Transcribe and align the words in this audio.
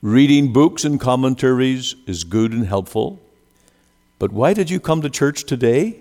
Reading 0.00 0.52
books 0.52 0.84
and 0.84 1.00
commentaries 1.00 1.96
is 2.06 2.22
good 2.22 2.52
and 2.52 2.64
helpful. 2.64 3.18
But 4.20 4.30
why 4.30 4.54
did 4.54 4.70
you 4.70 4.78
come 4.78 5.02
to 5.02 5.10
church 5.10 5.42
today? 5.42 5.96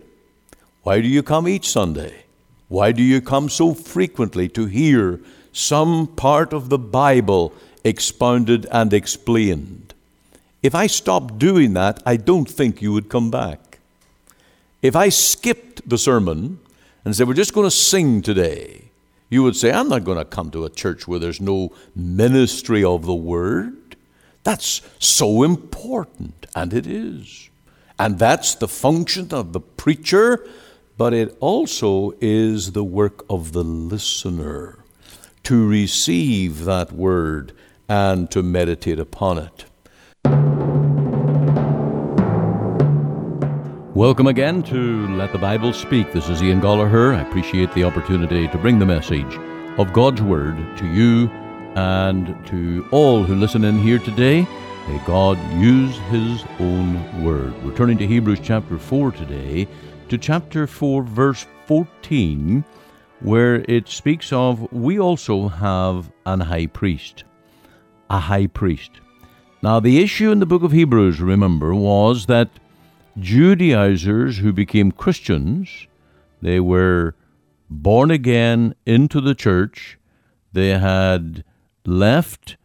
Why 0.83 1.01
do 1.01 1.07
you 1.07 1.23
come 1.23 1.47
each 1.47 1.67
Sunday? 1.67 2.25
Why 2.67 2.91
do 2.91 3.01
you 3.01 3.21
come 3.21 3.49
so 3.49 3.73
frequently 3.73 4.49
to 4.49 4.67
hear 4.67 5.19
some 5.51 6.05
part 6.05 6.53
of 6.53 6.69
the 6.69 6.77
Bible 6.77 7.53
expounded 7.83 8.67
and 8.71 8.93
explained? 8.93 9.95
If 10.61 10.75
I 10.75 10.85
stopped 10.85 11.39
doing 11.39 11.73
that, 11.73 11.99
I 12.05 12.17
don't 12.17 12.47
think 12.47 12.83
you 12.83 12.93
would 12.93 13.09
come 13.09 13.31
back. 13.31 13.79
If 14.83 14.95
I 14.95 15.09
skipped 15.09 15.89
the 15.89 15.97
sermon 15.97 16.59
and 17.03 17.15
said, 17.15 17.27
We're 17.27 17.33
just 17.33 17.55
going 17.55 17.65
to 17.65 17.71
sing 17.71 18.21
today, 18.21 18.91
you 19.31 19.41
would 19.41 19.55
say, 19.55 19.71
I'm 19.71 19.89
not 19.89 20.03
going 20.03 20.19
to 20.19 20.25
come 20.25 20.51
to 20.51 20.65
a 20.65 20.69
church 20.69 21.07
where 21.07 21.17
there's 21.17 21.41
no 21.41 21.73
ministry 21.95 22.83
of 22.83 23.07
the 23.07 23.15
word. 23.15 23.86
That's 24.47 24.81
so 24.97 25.43
important, 25.43 26.45
and 26.55 26.73
it 26.73 26.87
is. 26.87 27.49
And 27.99 28.17
that's 28.17 28.55
the 28.55 28.69
function 28.69 29.33
of 29.33 29.51
the 29.51 29.59
preacher, 29.59 30.47
but 30.97 31.13
it 31.13 31.35
also 31.41 32.13
is 32.21 32.71
the 32.71 32.85
work 32.85 33.25
of 33.29 33.51
the 33.51 33.65
listener 33.65 34.79
to 35.43 35.67
receive 35.67 36.63
that 36.63 36.93
word 36.93 37.51
and 37.89 38.31
to 38.31 38.41
meditate 38.41 39.01
upon 39.01 39.37
it. 39.37 39.65
Welcome 43.93 44.27
again 44.27 44.63
to 44.63 45.09
Let 45.17 45.33
the 45.33 45.39
Bible 45.39 45.73
Speak. 45.73 46.13
This 46.13 46.29
is 46.29 46.41
Ian 46.41 46.61
Goligher. 46.61 47.13
I 47.13 47.27
appreciate 47.27 47.73
the 47.73 47.83
opportunity 47.83 48.47
to 48.47 48.57
bring 48.57 48.79
the 48.79 48.85
message 48.85 49.37
of 49.77 49.91
God's 49.91 50.21
Word 50.21 50.55
to 50.77 50.87
you 50.87 51.29
and 51.77 52.35
to 52.47 52.87
all 52.89 53.23
who 53.23 53.35
listen 53.35 53.63
in 53.63 53.77
here 53.77 53.99
today. 53.99 54.47
May 54.87 54.99
God 55.05 55.37
use 55.61 55.95
His 56.09 56.43
own 56.59 57.23
Word. 57.23 57.53
We're 57.63 57.75
turning 57.75 57.99
to 57.99 58.07
Hebrews 58.07 58.39
chapter 58.41 58.79
4 58.79 59.11
today, 59.11 59.67
to 60.09 60.17
chapter 60.17 60.65
4, 60.65 61.03
verse 61.03 61.45
14, 61.67 62.65
where 63.19 63.63
it 63.69 63.87
speaks 63.89 64.33
of 64.33 64.71
we 64.73 64.99
also 64.99 65.49
have 65.49 66.11
an 66.25 66.39
high 66.39 66.65
priest. 66.65 67.25
A 68.09 68.17
high 68.17 68.47
priest. 68.47 68.89
Now, 69.61 69.79
the 69.79 70.01
issue 70.01 70.31
in 70.31 70.39
the 70.39 70.47
book 70.47 70.63
of 70.63 70.71
Hebrews, 70.71 71.21
remember, 71.21 71.75
was 71.75 72.25
that 72.25 72.49
Judaizers 73.19 74.39
who 74.39 74.51
became 74.51 74.91
Christians. 74.91 75.85
They 76.41 76.59
were 76.59 77.13
born 77.69 78.09
again 78.09 78.73
into 78.87 79.21
the 79.21 79.35
church. 79.35 79.99
They 80.53 80.69
had 80.69 81.43
left 81.87 82.57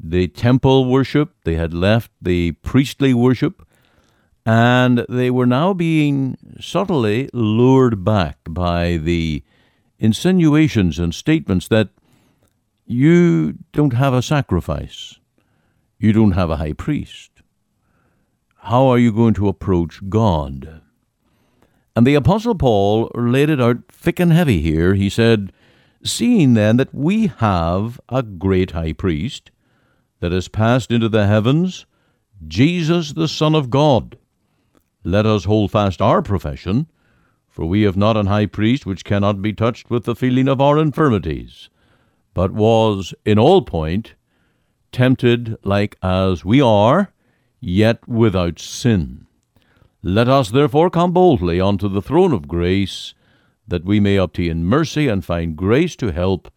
the 0.00 0.28
temple 0.28 0.86
worship, 0.86 1.34
they 1.44 1.56
had 1.56 1.74
left 1.74 2.10
the 2.22 2.52
priestly 2.52 3.12
worship, 3.12 3.66
and 4.46 5.04
they 5.08 5.30
were 5.30 5.46
now 5.46 5.74
being 5.74 6.38
subtly 6.60 7.28
lured 7.34 8.04
back 8.04 8.38
by 8.48 8.96
the 8.96 9.42
insinuations 9.98 10.98
and 10.98 11.14
statements 11.14 11.68
that 11.68 11.90
you 12.86 13.58
don't 13.72 13.92
have 13.92 14.14
a 14.14 14.22
sacrifice, 14.22 15.18
you 15.98 16.12
don't 16.14 16.32
have 16.32 16.48
a 16.48 16.56
high 16.56 16.72
priest 16.72 17.38
how 18.68 18.86
are 18.88 18.98
you 18.98 19.10
going 19.12 19.32
to 19.34 19.48
approach 19.48 20.00
God? 20.10 20.82
And 21.96 22.06
the 22.06 22.14
Apostle 22.14 22.54
Paul 22.54 23.10
laid 23.14 23.48
it 23.48 23.60
out 23.62 23.78
thick 23.90 24.20
and 24.20 24.30
heavy 24.30 24.60
here. 24.60 24.94
He 24.94 25.08
said, 25.08 25.52
Seeing 26.04 26.54
then 26.54 26.76
that 26.76 26.94
we 26.94 27.26
have 27.38 28.00
a 28.08 28.22
great 28.22 28.70
high 28.70 28.92
priest 28.92 29.50
that 30.20 30.32
has 30.32 30.48
passed 30.48 30.90
into 30.90 31.08
the 31.08 31.26
heavens, 31.26 31.86
Jesus 32.46 33.12
the 33.12 33.28
Son 33.28 33.54
of 33.54 33.70
God, 33.70 34.16
let 35.04 35.26
us 35.26 35.44
hold 35.44 35.70
fast 35.70 36.00
our 36.00 36.22
profession, 36.22 36.86
for 37.48 37.66
we 37.66 37.82
have 37.82 37.96
not 37.96 38.16
an 38.16 38.26
high 38.26 38.46
priest 38.46 38.86
which 38.86 39.04
cannot 39.04 39.42
be 39.42 39.52
touched 39.52 39.90
with 39.90 40.04
the 40.04 40.14
feeling 40.14 40.48
of 40.48 40.60
our 40.60 40.78
infirmities, 40.78 41.68
but 42.34 42.52
was 42.52 43.14
in 43.24 43.38
all 43.38 43.62
point 43.62 44.14
tempted 44.92 45.56
like 45.64 45.96
as 46.02 46.44
we 46.44 46.60
are 46.60 47.12
yet 47.60 48.06
without 48.08 48.58
sin. 48.58 49.26
Let 50.02 50.28
us 50.28 50.50
therefore 50.50 50.90
come 50.90 51.12
boldly 51.12 51.60
unto 51.60 51.88
the 51.88 52.02
throne 52.02 52.32
of 52.32 52.46
grace, 52.46 53.14
that 53.68 53.84
we 53.84 54.00
may 54.00 54.16
obtain 54.16 54.64
mercy 54.64 55.08
and 55.08 55.24
find 55.24 55.56
grace 55.56 55.94
to 55.96 56.12
help 56.12 56.50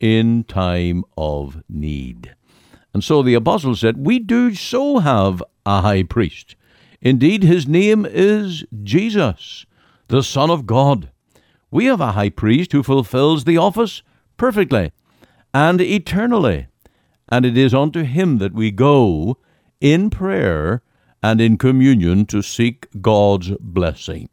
in 0.00 0.44
time 0.44 1.04
of 1.16 1.62
need. 1.68 2.34
And 2.92 3.02
so 3.02 3.22
the 3.22 3.34
apostle 3.34 3.74
said, 3.74 4.04
We 4.04 4.18
do 4.18 4.54
so 4.54 4.98
have 4.98 5.42
a 5.64 5.82
high 5.82 6.02
priest. 6.02 6.56
Indeed, 7.00 7.42
his 7.42 7.68
name 7.68 8.04
is 8.04 8.64
Jesus, 8.82 9.66
the 10.08 10.22
Son 10.22 10.50
of 10.50 10.66
God. 10.66 11.10
We 11.70 11.84
have 11.84 12.00
a 12.00 12.12
high 12.12 12.30
priest 12.30 12.72
who 12.72 12.82
fulfills 12.82 13.44
the 13.44 13.58
office 13.58 14.02
perfectly 14.36 14.92
and 15.52 15.80
eternally, 15.80 16.66
and 17.28 17.44
it 17.44 17.56
is 17.56 17.74
unto 17.74 18.02
him 18.02 18.38
that 18.38 18.54
we 18.54 18.70
go 18.70 19.36
in 19.80 20.10
prayer 20.10 20.82
and 21.22 21.40
in 21.40 21.58
communion 21.58 22.26
to 22.26 22.42
seek 22.42 22.88
God's 23.00 23.50
blessing. 23.60 24.28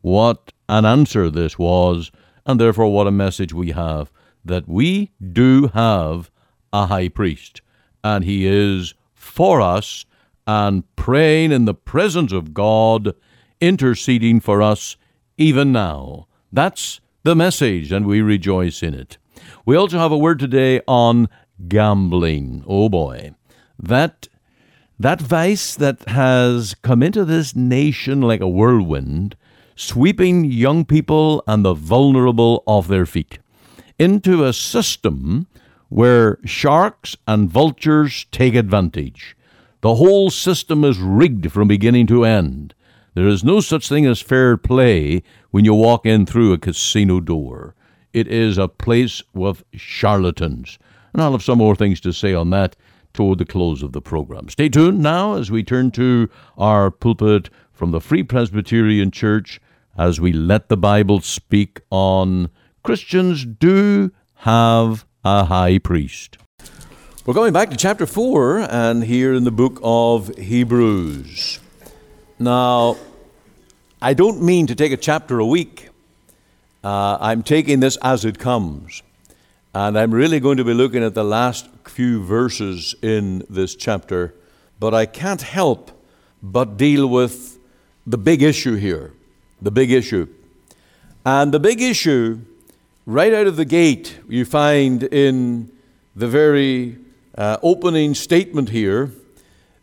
What 0.00 0.52
an 0.72 0.86
answer 0.86 1.28
this 1.28 1.58
was, 1.58 2.10
and 2.46 2.58
therefore 2.58 2.90
what 2.90 3.06
a 3.06 3.10
message 3.10 3.52
we 3.52 3.72
have 3.72 4.10
that 4.42 4.66
we 4.66 5.12
do 5.32 5.68
have 5.74 6.30
a 6.72 6.86
high 6.86 7.08
priest, 7.08 7.60
and 8.02 8.24
he 8.24 8.46
is 8.46 8.94
for 9.14 9.60
us 9.60 10.06
and 10.46 10.82
praying 10.96 11.52
in 11.52 11.66
the 11.66 11.74
presence 11.74 12.32
of 12.32 12.54
God, 12.54 13.14
interceding 13.60 14.40
for 14.40 14.62
us 14.62 14.96
even 15.36 15.72
now. 15.72 16.26
That's 16.50 17.00
the 17.22 17.36
message, 17.36 17.92
and 17.92 18.06
we 18.06 18.22
rejoice 18.22 18.82
in 18.82 18.94
it. 18.94 19.18
We 19.66 19.76
also 19.76 19.98
have 19.98 20.10
a 20.10 20.18
word 20.18 20.38
today 20.38 20.80
on 20.88 21.28
gambling. 21.68 22.64
Oh 22.66 22.88
boy. 22.88 23.34
That 23.78 24.26
that 24.98 25.20
vice 25.20 25.74
that 25.74 26.08
has 26.08 26.74
come 26.82 27.02
into 27.02 27.24
this 27.24 27.54
nation 27.54 28.22
like 28.22 28.40
a 28.40 28.48
whirlwind, 28.48 29.36
sweeping 29.76 30.44
young 30.44 30.84
people 30.84 31.42
and 31.46 31.64
the 31.64 31.74
vulnerable 31.74 32.62
off 32.66 32.88
their 32.88 33.06
feet 33.06 33.38
into 33.98 34.44
a 34.44 34.52
system 34.52 35.46
where 35.88 36.38
sharks 36.44 37.16
and 37.28 37.50
vultures 37.50 38.26
take 38.32 38.54
advantage. 38.54 39.36
The 39.82 39.96
whole 39.96 40.30
system 40.30 40.84
is 40.84 40.98
rigged 40.98 41.52
from 41.52 41.68
beginning 41.68 42.06
to 42.08 42.24
end. 42.24 42.74
There 43.14 43.28
is 43.28 43.44
no 43.44 43.60
such 43.60 43.88
thing 43.88 44.06
as 44.06 44.20
fair 44.20 44.56
play 44.56 45.22
when 45.50 45.64
you 45.64 45.74
walk 45.74 46.06
in 46.06 46.24
through 46.24 46.52
a 46.52 46.58
casino 46.58 47.20
door. 47.20 47.74
It 48.12 48.26
is 48.26 48.56
a 48.58 48.68
place 48.68 49.22
with 49.34 49.64
charlatans. 49.74 50.78
And 51.12 51.20
I'll 51.20 51.32
have 51.32 51.42
some 51.42 51.58
more 51.58 51.76
things 51.76 52.00
to 52.00 52.12
say 52.12 52.32
on 52.32 52.50
that 52.50 52.74
toward 53.12 53.38
the 53.38 53.44
close 53.44 53.82
of 53.82 53.92
the 53.92 54.00
program. 54.00 54.48
Stay 54.48 54.68
tuned 54.68 55.00
now 55.00 55.34
as 55.34 55.50
we 55.50 55.62
turn 55.62 55.90
to 55.92 56.30
our 56.56 56.90
pulpit 56.90 57.50
from 57.72 57.90
the 57.90 58.00
Free 58.00 58.22
Presbyterian 58.22 59.10
Church 59.10 59.60
as 59.96 60.20
we 60.20 60.32
let 60.32 60.68
the 60.68 60.76
Bible 60.76 61.20
speak 61.20 61.80
on 61.90 62.50
Christians 62.82 63.44
do 63.44 64.12
have 64.36 65.04
a 65.24 65.44
high 65.44 65.78
priest. 65.78 66.38
We're 67.24 67.34
going 67.34 67.52
back 67.52 67.70
to 67.70 67.76
chapter 67.76 68.06
4 68.06 68.58
and 68.70 69.04
here 69.04 69.32
in 69.32 69.44
the 69.44 69.52
book 69.52 69.78
of 69.82 70.36
Hebrews. 70.36 71.60
Now, 72.38 72.96
I 74.00 74.14
don't 74.14 74.42
mean 74.42 74.66
to 74.66 74.74
take 74.74 74.90
a 74.90 74.96
chapter 74.96 75.38
a 75.38 75.46
week. 75.46 75.90
Uh, 76.82 77.18
I'm 77.20 77.44
taking 77.44 77.78
this 77.78 77.96
as 78.02 78.24
it 78.24 78.40
comes. 78.40 79.02
And 79.74 79.96
I'm 79.96 80.12
really 80.12 80.40
going 80.40 80.56
to 80.56 80.64
be 80.64 80.74
looking 80.74 81.04
at 81.04 81.14
the 81.14 81.24
last 81.24 81.68
few 81.84 82.22
verses 82.22 82.94
in 83.00 83.44
this 83.48 83.74
chapter, 83.76 84.34
but 84.80 84.92
I 84.92 85.06
can't 85.06 85.42
help 85.42 85.92
but 86.42 86.76
deal 86.76 87.06
with 87.06 87.51
the 88.06 88.18
big 88.18 88.42
issue 88.42 88.74
here. 88.74 89.12
The 89.60 89.70
big 89.70 89.90
issue. 89.90 90.28
And 91.24 91.52
the 91.52 91.60
big 91.60 91.80
issue, 91.80 92.40
right 93.06 93.32
out 93.32 93.46
of 93.46 93.56
the 93.56 93.64
gate, 93.64 94.18
you 94.28 94.44
find 94.44 95.02
in 95.04 95.70
the 96.16 96.28
very 96.28 96.98
uh, 97.36 97.58
opening 97.62 98.14
statement 98.14 98.70
here 98.70 99.12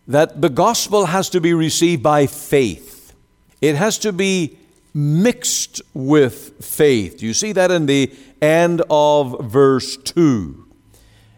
that 0.08 0.42
the 0.42 0.50
gospel 0.50 1.06
has 1.06 1.30
to 1.30 1.40
be 1.40 1.54
received 1.54 2.04
by 2.04 2.26
faith. 2.26 3.14
It 3.62 3.76
has 3.76 3.98
to 4.00 4.12
be 4.12 4.58
mixed 4.94 5.82
with 5.94 6.64
faith. 6.64 7.22
You 7.22 7.34
see 7.34 7.52
that 7.54 7.72
in 7.72 7.86
the 7.86 8.14
end 8.42 8.82
of 8.90 9.40
verse 9.52 9.98
2. 9.98 10.66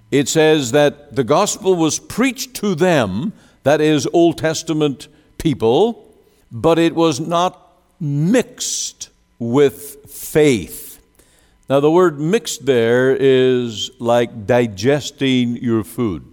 It 0.10 0.28
says 0.28 0.72
that 0.72 1.16
the 1.16 1.24
gospel 1.24 1.76
was 1.76 2.00
preached 2.00 2.54
to 2.56 2.76
them, 2.76 3.34
that 3.64 3.82
is, 3.82 4.08
Old 4.14 4.38
Testament 4.38 5.08
people, 5.38 6.11
but 6.52 6.78
it 6.78 6.94
was 6.94 7.20
not 7.20 7.72
mixed 8.00 9.10
with 9.40 10.10
faith. 10.10 11.00
Now, 11.70 11.80
the 11.80 11.92
word 11.92 12.20
mixed 12.20 12.66
there 12.66 13.16
is 13.16 13.92
like 14.00 14.46
digesting 14.46 15.58
your 15.58 15.84
food. 15.84 16.26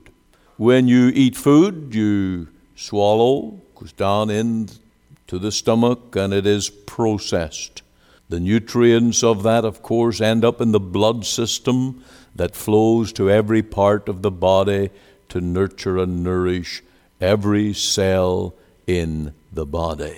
when 0.57 0.89
you 0.89 1.13
eat 1.15 1.37
food, 1.37 1.95
you 1.95 2.49
swallow, 2.75 3.61
goes 3.77 3.93
down 3.93 4.29
into 4.29 5.39
the 5.39 5.53
stomach, 5.53 6.17
and 6.17 6.35
it 6.35 6.47
is 6.47 6.69
processed. 6.69 7.83
The 8.29 8.41
nutrients 8.41 9.23
of 9.23 9.45
that, 9.45 9.65
of 9.65 9.83
course, 9.83 10.21
end 10.21 10.45
up 10.45 10.61
in 10.61 10.73
the 10.73 10.81
blood 10.81 11.25
system 11.25 12.03
that 12.35 12.57
flows 12.57 13.13
to 13.13 13.31
every 13.31 13.63
part 13.63 14.09
of 14.09 14.23
the 14.23 14.33
body 14.33 14.91
to 15.29 15.41
nurture 15.41 15.97
and 15.99 16.25
nourish 16.25 16.83
every 17.21 17.73
cell 17.73 18.55
in 18.87 19.33
the 19.59 19.67
body. 19.67 20.17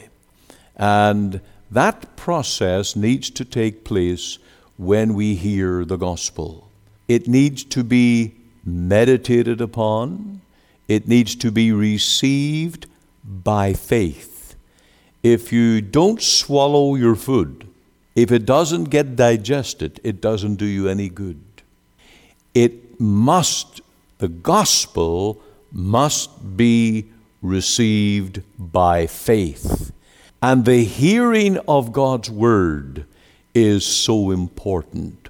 And 0.76 1.40
that 1.70 2.14
process 2.16 2.94
needs 2.94 3.30
to 3.30 3.44
take 3.44 3.84
place 3.84 4.38
when 4.76 5.14
we 5.14 5.34
hear 5.34 5.84
the 5.86 5.96
gospel. 5.96 6.68
It 7.08 7.26
needs 7.26 7.64
to 7.76 7.82
be 7.82 8.34
meditated 8.64 9.60
upon, 9.60 10.42
it 10.88 11.08
needs 11.08 11.34
to 11.36 11.50
be 11.50 11.72
received 11.72 12.86
by 13.24 13.72
faith. 13.72 14.56
If 15.22 15.52
you 15.52 15.80
don't 15.80 16.20
swallow 16.20 16.94
your 16.96 17.16
food, 17.16 17.66
if 18.14 18.30
it 18.30 18.44
doesn't 18.44 18.90
get 18.96 19.16
digested, 19.16 20.00
it 20.04 20.20
doesn't 20.20 20.56
do 20.56 20.66
you 20.66 20.88
any 20.88 21.08
good. 21.08 21.40
It 22.52 23.00
must, 23.00 23.80
the 24.18 24.28
gospel 24.28 25.40
must 25.72 26.56
be 26.56 27.06
received 27.42 28.42
by 28.58 29.06
faith. 29.06 29.92
And 30.42 30.64
the 30.64 30.84
hearing 30.84 31.58
of 31.68 31.92
God's 31.92 32.30
word 32.30 33.04
is 33.54 33.84
so 33.84 34.30
important. 34.30 35.28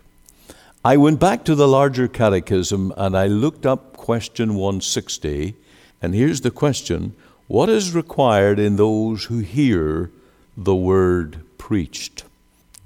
I 0.85 0.97
went 0.97 1.21
back 1.21 1.45
to 1.45 1.55
the 1.55 1.69
larger 1.69 2.09
catechism 2.09 2.93
and 2.97 3.17
I 3.17 3.27
looked 3.27 3.67
up 3.67 3.97
question 3.97 4.55
160, 4.55 5.55
and 6.01 6.15
here's 6.15 6.41
the 6.41 6.51
question 6.51 7.15
What 7.49 7.69
is 7.69 7.95
required 7.95 8.59
in 8.59 8.77
those 8.77 9.25
who 9.25 9.41
hear 9.41 10.11
the 10.56 10.75
word 10.75 11.41
preached? 11.59 12.25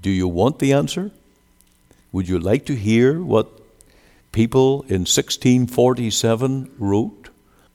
Do 0.03 0.11
you 0.11 0.29
want 0.29 0.59
the 0.59 0.73
answer? 0.73 1.13
Would 2.13 2.29
you 2.29 2.39
like 2.39 2.67
to 2.67 2.75
hear 2.75 3.23
what 3.23 3.49
people 4.33 4.83
in 4.83 5.07
1647 5.07 6.73
wrote 6.79 7.24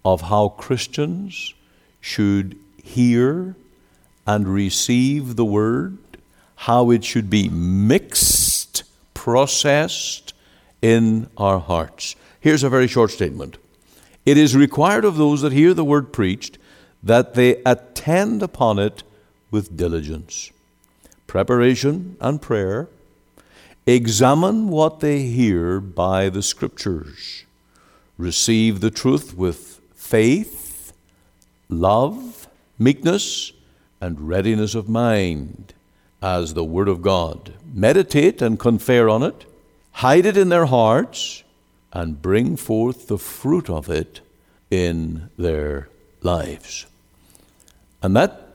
of 0.04 0.22
how 0.22 0.50
Christians 0.50 1.54
should 2.02 2.58
hear 2.84 3.56
and 4.26 4.48
receive 4.48 5.36
the 5.36 5.46
word, 5.46 5.98
how 6.56 6.92
it 6.92 7.04
should 7.04 7.30
be 7.30 7.50
mixed, 7.50 8.84
processed 9.14 10.34
in 10.82 11.30
our 11.38 11.60
hearts. 11.60 12.16
Here's 12.40 12.64
a 12.64 12.70
very 12.70 12.88
short 12.88 13.12
statement 13.12 13.58
It 14.26 14.38
is 14.38 14.56
required 14.56 15.06
of 15.06 15.18
those 15.18 15.42
that 15.42 15.52
hear 15.52 15.74
the 15.74 15.84
word 15.84 16.14
preached 16.14 16.58
that 17.02 17.34
they 17.34 17.62
attend 17.66 18.44
upon 18.44 18.80
it 18.80 19.04
with 19.52 19.76
diligence, 19.76 20.52
preparation, 21.28 22.18
and 22.20 22.42
prayer. 22.42 22.88
Examine 23.86 24.68
what 24.70 25.00
they 25.00 25.24
hear 25.24 25.80
by 25.80 26.30
the 26.30 26.44
Scriptures. 26.44 27.46
Receive 28.18 28.82
the 28.82 28.92
truth 28.92 29.36
with 29.36 29.79
faith, 30.10 30.92
love, 31.70 32.48
meekness, 32.80 33.52
and 34.02 34.28
readiness 34.28 34.74
of 34.74 34.90
mind 34.90 35.72
as 36.20 36.56
the 36.56 36.64
Word 36.64 36.88
of 36.88 37.04
God. 37.04 37.54
Meditate 37.72 38.42
and 38.42 38.60
confer 38.60 39.08
on 39.08 39.22
it, 39.22 39.46
hide 39.92 40.26
it 40.26 40.36
in 40.36 40.50
their 40.50 40.66
hearts, 40.66 41.44
and 41.94 42.24
bring 42.24 42.56
forth 42.56 43.08
the 43.08 43.20
fruit 43.20 43.70
of 43.70 43.88
it 43.88 44.22
in 44.72 45.30
their 45.38 45.90
lives. 46.24 46.88
And 48.02 48.16
that 48.16 48.48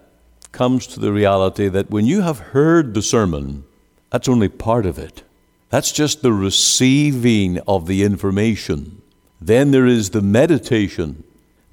comes 0.51 0.89
to 0.89 0.99
the 0.99 1.13
reality 1.13 1.69
that 1.69 1.89
when 1.89 2.05
you 2.05 2.23
have 2.23 2.51
heard 2.51 2.95
the 2.95 3.03
sermon, 3.03 3.63
that's 4.11 4.29
only 4.29 4.49
part 4.49 4.87
of 4.87 4.99
it. 4.99 5.23
That's 5.71 5.93
just 5.93 6.23
the 6.23 6.33
receiving 6.33 7.61
of 7.61 7.87
the 7.87 8.03
information. 8.03 9.03
Then 9.41 9.71
there 9.71 9.87
is 9.87 10.11
the 10.11 10.23
meditation. 10.23 11.23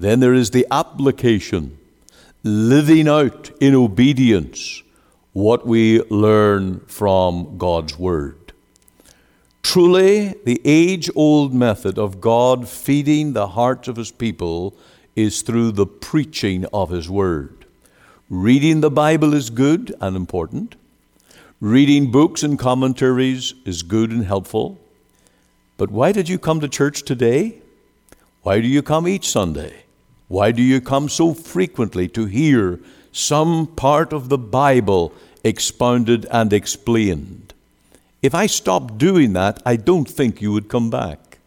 Then 0.01 0.19
there 0.19 0.33
is 0.33 0.49
the 0.49 0.65
application 0.71 1.77
living 2.41 3.07
out 3.07 3.51
in 3.59 3.75
obedience 3.75 4.81
what 5.31 5.67
we 5.67 6.01
learn 6.09 6.79
from 6.87 7.59
God's 7.59 7.99
Word. 7.99 8.51
Truly, 9.61 10.33
the 10.43 10.59
age 10.65 11.07
old 11.15 11.53
method 11.53 11.99
of 11.99 12.19
God 12.19 12.67
feeding 12.67 13.33
the 13.33 13.49
hearts 13.49 13.87
of 13.87 13.95
His 13.95 14.11
people 14.11 14.73
is 15.15 15.43
through 15.43 15.73
the 15.73 15.85
preaching 15.85 16.65
of 16.73 16.89
His 16.89 17.07
Word. 17.07 17.65
Reading 18.27 18.81
the 18.81 18.89
Bible 18.89 19.35
is 19.35 19.51
good 19.51 19.93
and 20.01 20.15
important. 20.15 20.73
Reading 21.59 22.09
books 22.09 22.41
and 22.41 22.57
commentaries 22.57 23.53
is 23.65 23.83
good 23.83 24.09
and 24.09 24.25
helpful. 24.25 24.79
But 25.77 25.91
why 25.91 26.11
did 26.11 26.27
you 26.27 26.39
come 26.39 26.59
to 26.59 26.67
church 26.67 27.03
today? 27.03 27.61
Why 28.41 28.61
do 28.61 28.67
you 28.67 28.81
come 28.81 29.07
each 29.07 29.29
Sunday? 29.29 29.83
Why 30.31 30.53
do 30.53 30.61
you 30.61 30.79
come 30.79 31.09
so 31.09 31.33
frequently 31.33 32.07
to 32.07 32.23
hear 32.23 32.79
some 33.11 33.67
part 33.67 34.13
of 34.13 34.29
the 34.29 34.37
Bible 34.37 35.11
expounded 35.43 36.25
and 36.31 36.53
explained? 36.53 37.53
If 38.21 38.33
I 38.33 38.45
stopped 38.45 38.97
doing 38.97 39.33
that, 39.33 39.61
I 39.65 39.75
don't 39.75 40.09
think 40.09 40.41
you 40.41 40.53
would 40.53 40.69
come 40.69 40.89
back. 40.89 41.39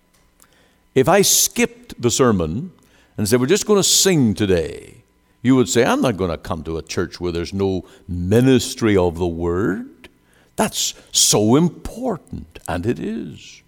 If 0.94 1.08
I 1.08 1.22
skipped 1.22 1.98
the 1.98 2.10
sermon 2.10 2.72
and 3.16 3.26
said, 3.26 3.40
We're 3.40 3.46
just 3.46 3.64
going 3.64 3.78
to 3.78 3.88
sing 3.88 4.34
today, 4.34 4.96
you 5.40 5.56
would 5.56 5.70
say, 5.70 5.82
I'm 5.82 6.02
not 6.02 6.18
going 6.18 6.30
to 6.30 6.36
come 6.36 6.62
to 6.64 6.76
a 6.76 6.82
church 6.82 7.18
where 7.18 7.32
there's 7.32 7.54
no 7.54 7.86
ministry 8.06 8.98
of 8.98 9.16
the 9.16 9.26
word. 9.26 10.10
That's 10.56 10.92
so 11.10 11.56
important, 11.56 12.58
and 12.68 12.84
it 12.84 12.98
is. 12.98 13.62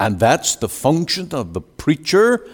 And 0.00 0.18
that's 0.18 0.56
the 0.56 0.70
function 0.70 1.28
of 1.32 1.52
the 1.52 1.60
preacher 1.60 2.48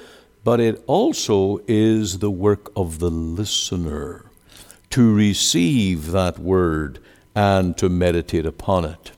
but 0.45 0.61
it 0.61 0.83
also 0.87 1.61
is 1.67 2.19
the 2.19 2.31
work 2.31 2.71
of 2.77 2.99
the 2.99 3.11
listener 3.11 4.25
to 4.91 5.15
receive 5.15 6.13
that 6.13 6.39
word 6.39 6.99
and 7.35 7.77
to 7.77 7.89
meditate 7.89 8.47
upon 8.47 8.85
it. 8.85 9.13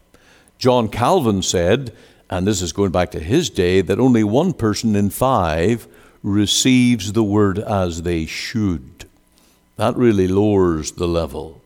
John 0.58 0.88
Calvin 0.88 1.42
said, 1.42 1.94
and 2.28 2.46
this 2.46 2.62
is 2.62 2.72
going 2.72 2.90
back 2.90 3.10
to 3.12 3.20
his 3.20 3.50
day, 3.50 3.80
that 3.80 3.98
only 3.98 4.24
one 4.24 4.52
person 4.52 4.94
in 4.94 5.10
five 5.10 5.88
receives 6.22 7.12
the 7.12 7.24
word 7.24 7.58
as 7.58 8.02
they 8.02 8.26
should. 8.26 9.06
That 9.76 9.96
really 9.96 10.28
lowers 10.28 10.92
the 10.92 11.08
level. 11.08 11.62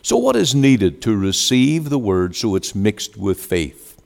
So, 0.00 0.16
what 0.16 0.34
is 0.34 0.54
needed 0.54 1.02
to 1.02 1.16
receive 1.16 1.88
the 1.88 1.98
word 1.98 2.34
so 2.34 2.56
it's 2.56 2.74
mixed 2.74 3.16
with 3.16 3.40
faith? 3.40 4.00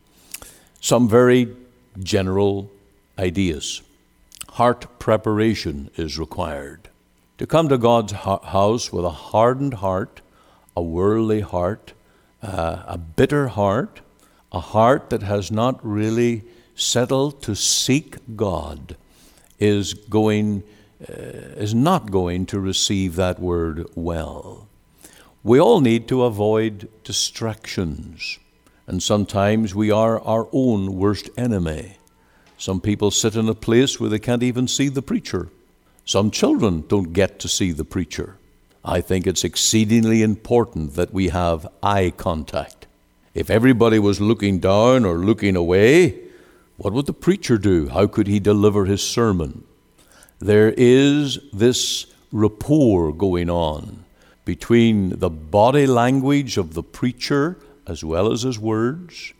Some 0.80 1.08
very 1.08 1.56
general 2.02 2.70
ideas 3.18 3.80
heart 4.56 4.98
preparation 4.98 5.90
is 5.96 6.18
required. 6.18 6.88
To 7.36 7.46
come 7.46 7.68
to 7.68 7.76
God's 7.76 8.12
house 8.12 8.90
with 8.90 9.04
a 9.04 9.10
hardened 9.10 9.74
heart, 9.74 10.22
a 10.74 10.80
worldly 10.80 11.42
heart, 11.42 11.92
uh, 12.42 12.82
a 12.86 12.96
bitter 12.96 13.48
heart, 13.48 14.00
a 14.50 14.60
heart 14.60 15.10
that 15.10 15.22
has 15.22 15.50
not 15.50 15.78
really 15.84 16.42
settled 16.74 17.42
to 17.42 17.54
seek 17.54 18.16
God, 18.34 18.96
is 19.58 19.92
going 19.92 20.62
uh, 21.02 21.60
is 21.60 21.74
not 21.74 22.10
going 22.10 22.46
to 22.46 22.58
receive 22.58 23.16
that 23.16 23.38
word 23.38 23.84
well. 23.94 24.68
We 25.44 25.60
all 25.60 25.82
need 25.82 26.08
to 26.08 26.24
avoid 26.24 26.88
distractions, 27.04 28.38
and 28.86 29.02
sometimes 29.02 29.74
we 29.74 29.90
are 29.90 30.18
our 30.22 30.48
own 30.50 30.96
worst 30.96 31.28
enemy. 31.36 31.98
Some 32.58 32.80
people 32.80 33.10
sit 33.10 33.36
in 33.36 33.48
a 33.48 33.54
place 33.54 34.00
where 34.00 34.10
they 34.10 34.18
can't 34.18 34.42
even 34.42 34.66
see 34.66 34.88
the 34.88 35.02
preacher. 35.02 35.48
Some 36.04 36.30
children 36.30 36.84
don't 36.88 37.12
get 37.12 37.38
to 37.40 37.48
see 37.48 37.72
the 37.72 37.84
preacher. 37.84 38.38
I 38.84 39.00
think 39.00 39.26
it's 39.26 39.44
exceedingly 39.44 40.22
important 40.22 40.94
that 40.94 41.12
we 41.12 41.28
have 41.28 41.66
eye 41.82 42.12
contact. 42.16 42.86
If 43.34 43.50
everybody 43.50 43.98
was 43.98 44.20
looking 44.20 44.60
down 44.60 45.04
or 45.04 45.18
looking 45.18 45.56
away, 45.56 46.18
what 46.76 46.92
would 46.92 47.06
the 47.06 47.12
preacher 47.12 47.58
do? 47.58 47.88
How 47.88 48.06
could 48.06 48.28
he 48.28 48.38
deliver 48.38 48.84
his 48.84 49.02
sermon? 49.02 49.64
There 50.38 50.72
is 50.76 51.38
this 51.52 52.06
rapport 52.32 53.12
going 53.12 53.50
on 53.50 54.04
between 54.44 55.18
the 55.18 55.30
body 55.30 55.86
language 55.86 56.56
of 56.56 56.74
the 56.74 56.82
preacher 56.82 57.58
as 57.86 58.04
well 58.04 58.32
as 58.32 58.42
his 58.42 58.58
words 58.58 59.32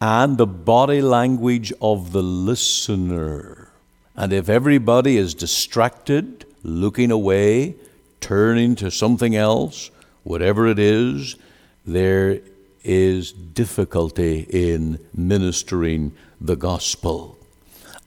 and 0.00 0.36
the 0.38 0.46
body 0.46 1.00
language 1.00 1.72
of 1.80 2.12
the 2.12 2.22
listener. 2.22 3.70
And 4.16 4.32
if 4.32 4.48
everybody 4.48 5.16
is 5.16 5.34
distracted, 5.34 6.44
looking 6.62 7.10
away, 7.10 7.76
turning 8.20 8.74
to 8.76 8.90
something 8.90 9.34
else, 9.34 9.90
whatever 10.22 10.66
it 10.66 10.78
is, 10.78 11.36
there 11.84 12.40
is 12.82 13.32
difficulty 13.32 14.46
in 14.50 14.98
ministering 15.14 16.12
the 16.40 16.56
gospel. 16.56 17.38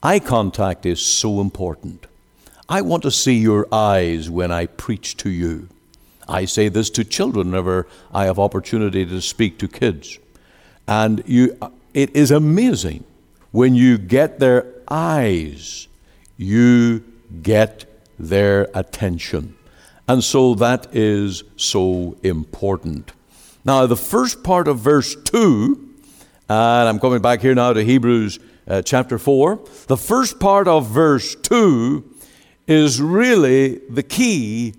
Eye 0.02 0.20
contact 0.20 0.86
is 0.86 1.00
so 1.00 1.40
important. 1.40 2.06
I 2.68 2.82
want 2.82 3.02
to 3.02 3.10
see 3.10 3.38
your 3.38 3.66
eyes 3.72 4.30
when 4.30 4.52
I 4.52 4.66
preach 4.66 5.16
to 5.18 5.30
you. 5.30 5.68
I 6.28 6.44
say 6.44 6.68
this 6.68 6.90
to 6.90 7.04
children 7.04 7.48
whenever 7.48 7.86
I 8.12 8.26
have 8.26 8.38
opportunity 8.38 9.06
to 9.06 9.20
speak 9.20 9.58
to 9.58 9.68
kids. 9.68 10.18
And 10.86 11.22
you, 11.26 11.56
it 11.98 12.14
is 12.14 12.30
amazing 12.30 13.02
when 13.50 13.74
you 13.74 13.98
get 13.98 14.38
their 14.38 14.64
eyes, 14.88 15.88
you 16.36 17.02
get 17.42 17.86
their 18.20 18.68
attention. 18.72 19.56
And 20.06 20.22
so 20.22 20.54
that 20.54 20.94
is 20.94 21.42
so 21.56 22.16
important. 22.22 23.10
Now, 23.64 23.84
the 23.86 23.96
first 23.96 24.44
part 24.44 24.68
of 24.68 24.78
verse 24.78 25.16
2, 25.16 25.94
and 26.48 26.88
I'm 26.88 27.00
coming 27.00 27.20
back 27.20 27.40
here 27.40 27.56
now 27.56 27.72
to 27.72 27.82
Hebrews 27.82 28.38
uh, 28.68 28.80
chapter 28.82 29.18
4. 29.18 29.58
The 29.88 29.96
first 29.96 30.38
part 30.38 30.68
of 30.68 30.86
verse 30.86 31.34
2 31.34 32.04
is 32.68 33.02
really 33.02 33.78
the 33.90 34.04
key 34.04 34.74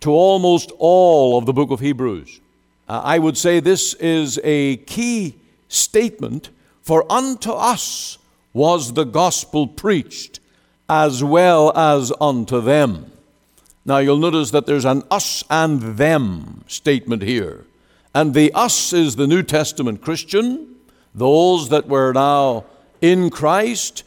to 0.00 0.10
almost 0.10 0.70
all 0.78 1.38
of 1.38 1.46
the 1.46 1.54
book 1.54 1.70
of 1.70 1.80
Hebrews. 1.80 2.42
Uh, 2.86 3.00
I 3.02 3.18
would 3.18 3.38
say 3.38 3.58
this 3.58 3.94
is 3.94 4.38
a 4.44 4.76
key 4.76 5.34
statement 5.68 6.50
for 6.88 7.04
unto 7.12 7.50
us 7.50 8.16
was 8.54 8.94
the 8.94 9.04
gospel 9.04 9.66
preached 9.66 10.40
as 10.88 11.22
well 11.22 11.70
as 11.76 12.10
unto 12.18 12.62
them. 12.62 13.12
Now 13.84 13.98
you'll 13.98 14.16
notice 14.16 14.52
that 14.52 14.64
there's 14.64 14.86
an 14.86 15.02
us 15.10 15.44
and 15.50 15.98
them 15.98 16.64
statement 16.66 17.20
here. 17.20 17.66
And 18.14 18.32
the 18.32 18.50
us 18.54 18.94
is 18.94 19.16
the 19.16 19.26
New 19.26 19.42
Testament 19.42 20.00
Christian, 20.00 20.76
those 21.14 21.68
that 21.68 21.88
were 21.88 22.14
now 22.14 22.64
in 23.02 23.28
Christ, 23.28 24.02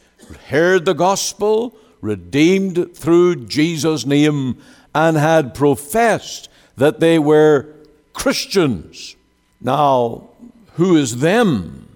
heard 0.48 0.84
the 0.84 0.92
gospel, 0.92 1.76
redeemed 2.00 2.96
through 2.96 3.46
Jesus' 3.46 4.04
name, 4.04 4.60
and 4.92 5.16
had 5.16 5.54
professed 5.54 6.48
that 6.74 6.98
they 6.98 7.20
were 7.20 7.72
Christians. 8.12 9.14
Now, 9.60 10.30
who 10.72 10.96
is 10.96 11.18
them? 11.18 11.90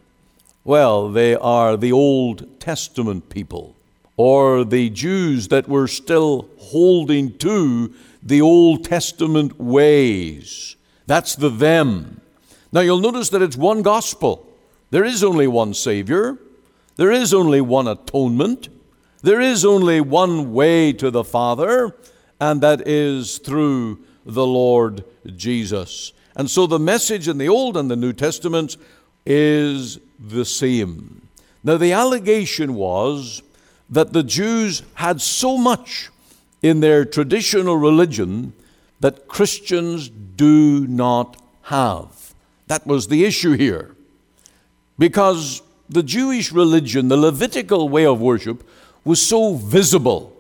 Well, 0.67 1.11
they 1.11 1.37
are 1.37 1.77
the 1.77 1.93
Old 1.93 2.59
Testament 2.59 3.29
people, 3.29 3.77
or 4.17 4.65
the 4.65 4.91
Jews 4.91 5.47
that 5.47 5.69
were 5.69 5.87
still 5.87 6.49
holding 6.59 7.39
to 7.39 7.95
the 8.21 8.41
Old 8.41 8.83
Testament 8.83 9.61
ways. 9.61 10.75
That's 11.07 11.37
the 11.37 11.51
them. 11.51 12.21
Now, 12.73 12.81
you'll 12.81 12.99
notice 12.99 13.29
that 13.29 13.43
it's 13.43 13.57
one 13.57 13.83
gospel. 13.83 14.45
There 14.91 15.05
is 15.05 15.23
only 15.23 15.47
one 15.47 15.73
Savior. 15.73 16.37
There 16.97 17.13
is 17.13 17.33
only 17.33 17.61
one 17.61 17.87
atonement. 17.87 18.69
There 19.23 19.41
is 19.41 19.65
only 19.65 20.01
one 20.01 20.53
way 20.53 20.93
to 20.95 21.13
the 21.13 21.23
Father, 21.23 21.95
and 22.41 22.61
that 22.63 22.89
is 22.89 23.39
through 23.39 24.01
the 24.25 24.45
Lord 24.45 25.05
Jesus. 25.37 26.13
And 26.35 26.51
so 26.51 26.67
the 26.67 26.81
message 26.81 27.29
in 27.29 27.39
the 27.39 27.49
Old 27.49 27.77
and 27.77 27.89
the 27.89 27.95
New 27.95 28.13
Testaments 28.13 28.77
is 29.25 30.01
the 30.19 30.45
same. 30.45 31.29
Now, 31.63 31.77
the 31.77 31.93
allegation 31.93 32.75
was 32.75 33.43
that 33.91 34.13
the 34.13 34.23
Jews 34.23 34.83
had 34.95 35.21
so 35.21 35.57
much 35.57 36.11
in 36.63 36.81
their 36.81 37.05
traditional 37.05 37.77
religion 37.77 38.53
that 39.01 39.29
Christians 39.29 40.09
do 40.09 40.87
not 40.87 41.37
have. 41.63 42.35
That 42.67 42.87
was 42.87 43.09
the 43.09 43.25
issue 43.25 43.53
here. 43.53 43.95
Because 44.99 45.63
the 45.89 46.03
Jewish 46.03 46.53
religion, 46.53 47.09
the 47.09 47.17
Levitical 47.17 47.89
way 47.89 48.07
of 48.07 48.21
worship, 48.21 48.67
was 49.05 49.25
so 49.25 49.55
visible. 49.55 50.33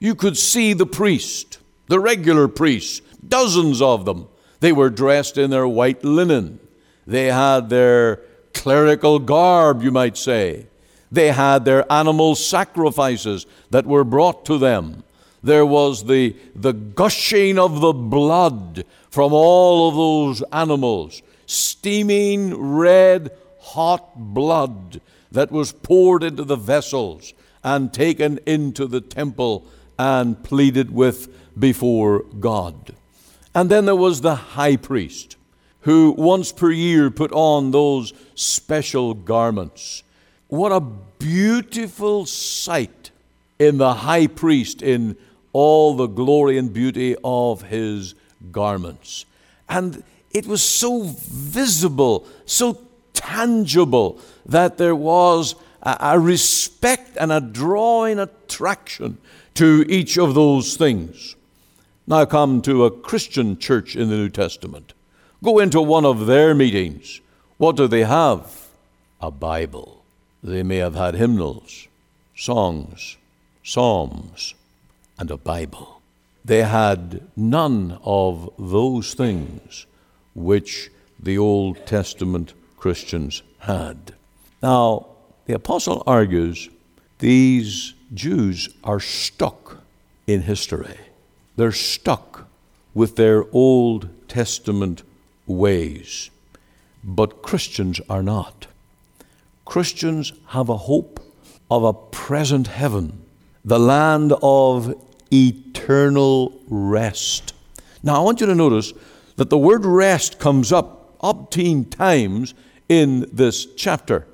You 0.00 0.14
could 0.14 0.36
see 0.36 0.72
the 0.72 0.86
priest, 0.86 1.58
the 1.86 2.00
regular 2.00 2.48
priests, 2.48 3.00
dozens 3.26 3.80
of 3.80 4.04
them. 4.04 4.28
They 4.60 4.72
were 4.72 4.90
dressed 4.90 5.38
in 5.38 5.50
their 5.50 5.68
white 5.68 6.02
linen. 6.02 6.58
They 7.06 7.26
had 7.26 7.68
their 7.68 8.20
clerical 8.54 9.18
garb, 9.18 9.82
you 9.82 9.90
might 9.90 10.16
say. 10.16 10.66
They 11.12 11.32
had 11.32 11.64
their 11.64 11.90
animal 11.92 12.34
sacrifices 12.34 13.46
that 13.70 13.86
were 13.86 14.04
brought 14.04 14.44
to 14.46 14.58
them. 14.58 15.04
There 15.42 15.66
was 15.66 16.04
the, 16.06 16.34
the 16.56 16.72
gushing 16.72 17.58
of 17.58 17.80
the 17.80 17.92
blood 17.92 18.84
from 19.10 19.32
all 19.32 19.88
of 19.88 19.94
those 19.94 20.42
animals, 20.52 21.22
steaming 21.46 22.56
red 22.56 23.30
hot 23.60 24.16
blood 24.16 25.00
that 25.30 25.52
was 25.52 25.72
poured 25.72 26.22
into 26.22 26.44
the 26.44 26.56
vessels 26.56 27.34
and 27.62 27.92
taken 27.92 28.38
into 28.46 28.86
the 28.86 29.00
temple 29.00 29.66
and 29.98 30.42
pleaded 30.42 30.90
with 30.90 31.28
before 31.58 32.20
God. 32.40 32.94
And 33.54 33.70
then 33.70 33.84
there 33.84 33.96
was 33.96 34.20
the 34.20 34.34
high 34.34 34.76
priest 34.76 35.36
who 35.84 36.14
once 36.16 36.50
per 36.50 36.70
year 36.70 37.10
put 37.10 37.30
on 37.32 37.70
those 37.70 38.12
special 38.34 39.12
garments. 39.12 40.02
What 40.48 40.72
a 40.72 40.80
beautiful 40.80 42.26
sight 42.26 43.10
in 43.58 43.76
the 43.76 43.92
high 43.92 44.26
priest 44.26 44.82
in 44.82 45.16
all 45.52 45.94
the 45.94 46.06
glory 46.06 46.56
and 46.56 46.72
beauty 46.72 47.16
of 47.22 47.62
his 47.62 48.14
garments. 48.50 49.26
And 49.68 50.02
it 50.30 50.46
was 50.46 50.62
so 50.62 51.02
visible, 51.02 52.26
so 52.46 52.80
tangible, 53.12 54.18
that 54.46 54.78
there 54.78 54.96
was 54.96 55.54
a, 55.82 56.18
respect 56.18 57.16
and 57.20 57.30
a 57.30 57.40
drawing 57.40 58.18
attraction 58.18 59.18
to 59.54 59.84
each 59.88 60.16
of 60.16 60.34
those 60.34 60.76
things. 60.76 61.36
Now 62.06 62.24
come 62.24 62.62
to 62.62 62.86
a 62.86 62.90
Christian 62.90 63.58
church 63.58 63.96
in 63.96 64.08
the 64.08 64.16
New 64.16 64.30
Testament. 64.30 64.94
Go 65.44 65.58
into 65.58 65.82
one 65.82 66.06
of 66.06 66.24
their 66.24 66.54
meetings. 66.54 67.20
What 67.58 67.76
do 67.76 67.86
they 67.86 68.04
have? 68.04 68.68
A 69.20 69.30
Bible. 69.30 70.02
They 70.42 70.62
may 70.62 70.78
have 70.78 70.94
had 70.94 71.16
hymnals, 71.16 71.86
songs, 72.34 73.18
psalms, 73.62 74.54
and 75.18 75.30
a 75.30 75.36
Bible. 75.36 76.00
They 76.46 76.62
had 76.62 77.28
none 77.36 77.98
of 78.02 78.48
those 78.58 79.12
things 79.12 79.84
which 80.34 80.90
the 81.20 81.36
Old 81.36 81.86
Testament 81.86 82.54
Christians 82.78 83.42
had. 83.58 84.14
Now, 84.62 85.08
the 85.44 85.56
apostle 85.56 86.02
argues 86.06 86.70
these 87.18 87.92
Jews 88.14 88.70
are 88.82 88.98
stuck 88.98 89.82
in 90.26 90.40
history. 90.40 90.96
They're 91.56 91.70
stuck 91.70 92.48
with 92.94 93.16
their 93.16 93.44
Old 93.52 94.08
Testament 94.26 95.02
ways. 95.46 96.30
But 97.02 97.42
Christians 97.42 98.00
are 98.08 98.22
not. 98.22 98.66
Christians 99.64 100.32
have 100.48 100.68
a 100.68 100.76
hope 100.76 101.20
of 101.70 101.84
a 101.84 101.92
present 101.92 102.68
heaven, 102.68 103.22
the 103.64 103.78
land 103.78 104.32
of 104.42 104.94
eternal 105.32 106.60
rest. 106.68 107.54
Now, 108.02 108.16
I 108.16 108.24
want 108.24 108.40
you 108.40 108.46
to 108.46 108.54
notice 108.54 108.92
that 109.36 109.50
the 109.50 109.58
word 109.58 109.84
rest 109.84 110.38
comes 110.38 110.72
up 110.72 111.04
up 111.24 111.50
teen 111.50 111.86
times 111.86 112.54
in 112.88 113.26
this 113.32 113.66
chapter. 113.74 114.26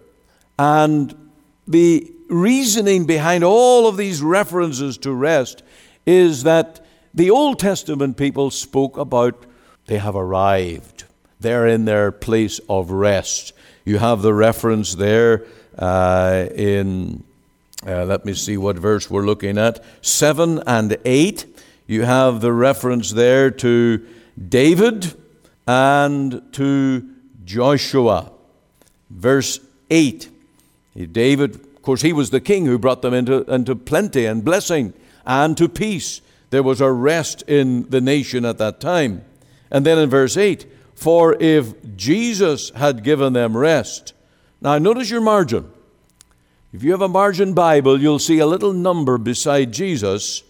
And 0.59 1.14
the 1.67 2.12
reasoning 2.29 3.07
behind 3.07 3.45
all 3.45 3.87
of 3.87 3.97
these 3.97 4.21
references 4.23 4.99
to 4.99 5.12
rest 5.12 5.62
is 6.05 6.43
that 6.43 6.85
the 7.14 7.31
Old 7.31 7.59
Testament 7.59 8.17
people 8.17 8.50
spoke 8.50 8.97
about 8.97 9.47
they 9.87 9.99
have 9.99 10.17
arrived. 10.17 11.00
They're 11.40 11.66
in 11.66 11.85
their 11.85 12.12
place 12.12 12.61
of 12.68 12.90
rest. 12.90 13.52
You 13.85 13.99
have 13.99 14.23
the 14.23 14.35
reference 14.35 14.94
there 14.94 15.47
uh, 15.78 16.47
in, 16.54 17.25
uh, 17.87 18.04
let 18.04 18.25
me 18.25 18.35
see 18.35 18.56
what 18.56 18.76
verse 18.76 19.11
we're 19.11 19.26
looking 19.26 19.59
at, 19.59 19.82
7 20.02 20.62
and 20.66 20.97
8. 21.04 21.47
You 21.87 22.02
have 22.02 22.40
the 22.40 22.52
reference 22.52 23.11
there 23.12 23.50
to 23.50 24.06
David 24.49 25.14
and 25.66 26.42
to 26.52 27.09
Joshua 27.44 28.30
verse 29.11 29.61
8. 29.90 30.28
David, 31.12 31.56
of 31.56 31.82
course, 31.82 32.02
he 32.02 32.12
was 32.12 32.30
the 32.30 32.40
king 32.40 32.66
who 32.66 32.78
brought 32.78 33.02
them 33.02 33.14
into, 33.14 33.42
into 33.52 33.75
plenty 33.75 34.26
and 34.26 34.44
blessing 34.44 34.92
and 35.26 35.56
to 35.56 35.68
peace. 35.68 36.20
There 36.50 36.62
was 36.62 36.80
a 36.80 36.90
rest 36.90 37.42
in 37.42 37.88
the 37.90 38.00
nation 38.00 38.44
at 38.44 38.59
that 38.59 38.80
time. 38.80 39.25
And 39.70 39.85
then 39.85 39.99
in 39.99 40.11
verse 40.11 40.37
8, 40.37 40.66
for 41.00 41.35
if 41.40 41.73
Jesus 41.97 42.69
had 42.76 43.02
given 43.02 43.33
them 43.33 43.57
rest. 43.57 44.12
Now, 44.61 44.76
notice 44.76 45.09
your 45.09 45.23
margin. 45.23 45.71
If 46.75 46.83
you 46.83 46.90
have 46.90 47.00
a 47.00 47.09
margin 47.09 47.54
Bible, 47.54 47.99
you'll 47.99 48.19
see 48.19 48.38
a 48.38 48.47
little 48.47 48.75
number 48.75 49.16
beside 49.16 49.73
Jesus, 49.73 50.42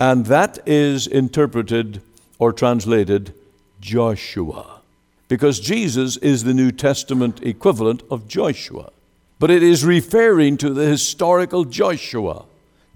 and 0.00 0.24
that 0.24 0.60
is 0.64 1.06
interpreted 1.06 2.00
or 2.38 2.54
translated 2.54 3.34
Joshua 3.82 4.80
because 5.28 5.60
Jesus 5.60 6.16
is 6.16 6.44
the 6.44 6.54
New 6.54 6.72
Testament 6.72 7.42
equivalent 7.42 8.02
of 8.10 8.26
Joshua. 8.26 8.90
But 9.38 9.50
it 9.50 9.62
is 9.62 9.84
referring 9.84 10.56
to 10.56 10.70
the 10.70 10.86
historical 10.86 11.64
Joshua. 11.66 12.46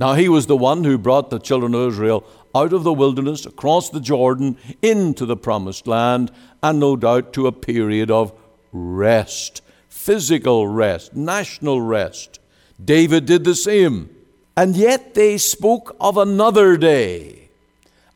Now, 0.03 0.15
he 0.15 0.29
was 0.29 0.49
the 0.49 0.57
one 0.57 0.83
who 0.83 0.99
brought 0.99 1.31
the 1.31 1.39
children 1.39 1.77
of 1.77 1.93
Israel 1.93 2.25
out 2.57 2.73
of 2.73 2.83
the 2.83 2.93
wilderness, 2.93 3.47
across 3.47 3.89
the 3.89 4.01
Jordan, 4.01 4.57
into 4.83 5.25
the 5.25 5.37
promised 5.37 5.87
land, 5.87 6.33
and 6.61 6.81
no 6.81 6.97
doubt 6.97 7.33
to 7.35 7.47
a 7.47 7.53
period 7.53 8.11
of 8.11 8.33
rest 8.73 9.63
physical 9.89 10.67
rest, 10.67 11.15
national 11.15 11.81
rest. 11.81 12.41
David 12.85 13.27
did 13.27 13.45
the 13.45 13.55
same. 13.55 14.11
And 14.57 14.75
yet 14.75 15.15
they 15.15 15.39
spoke 15.39 15.95
of 16.01 16.17
another 16.17 16.77
day 16.77 17.51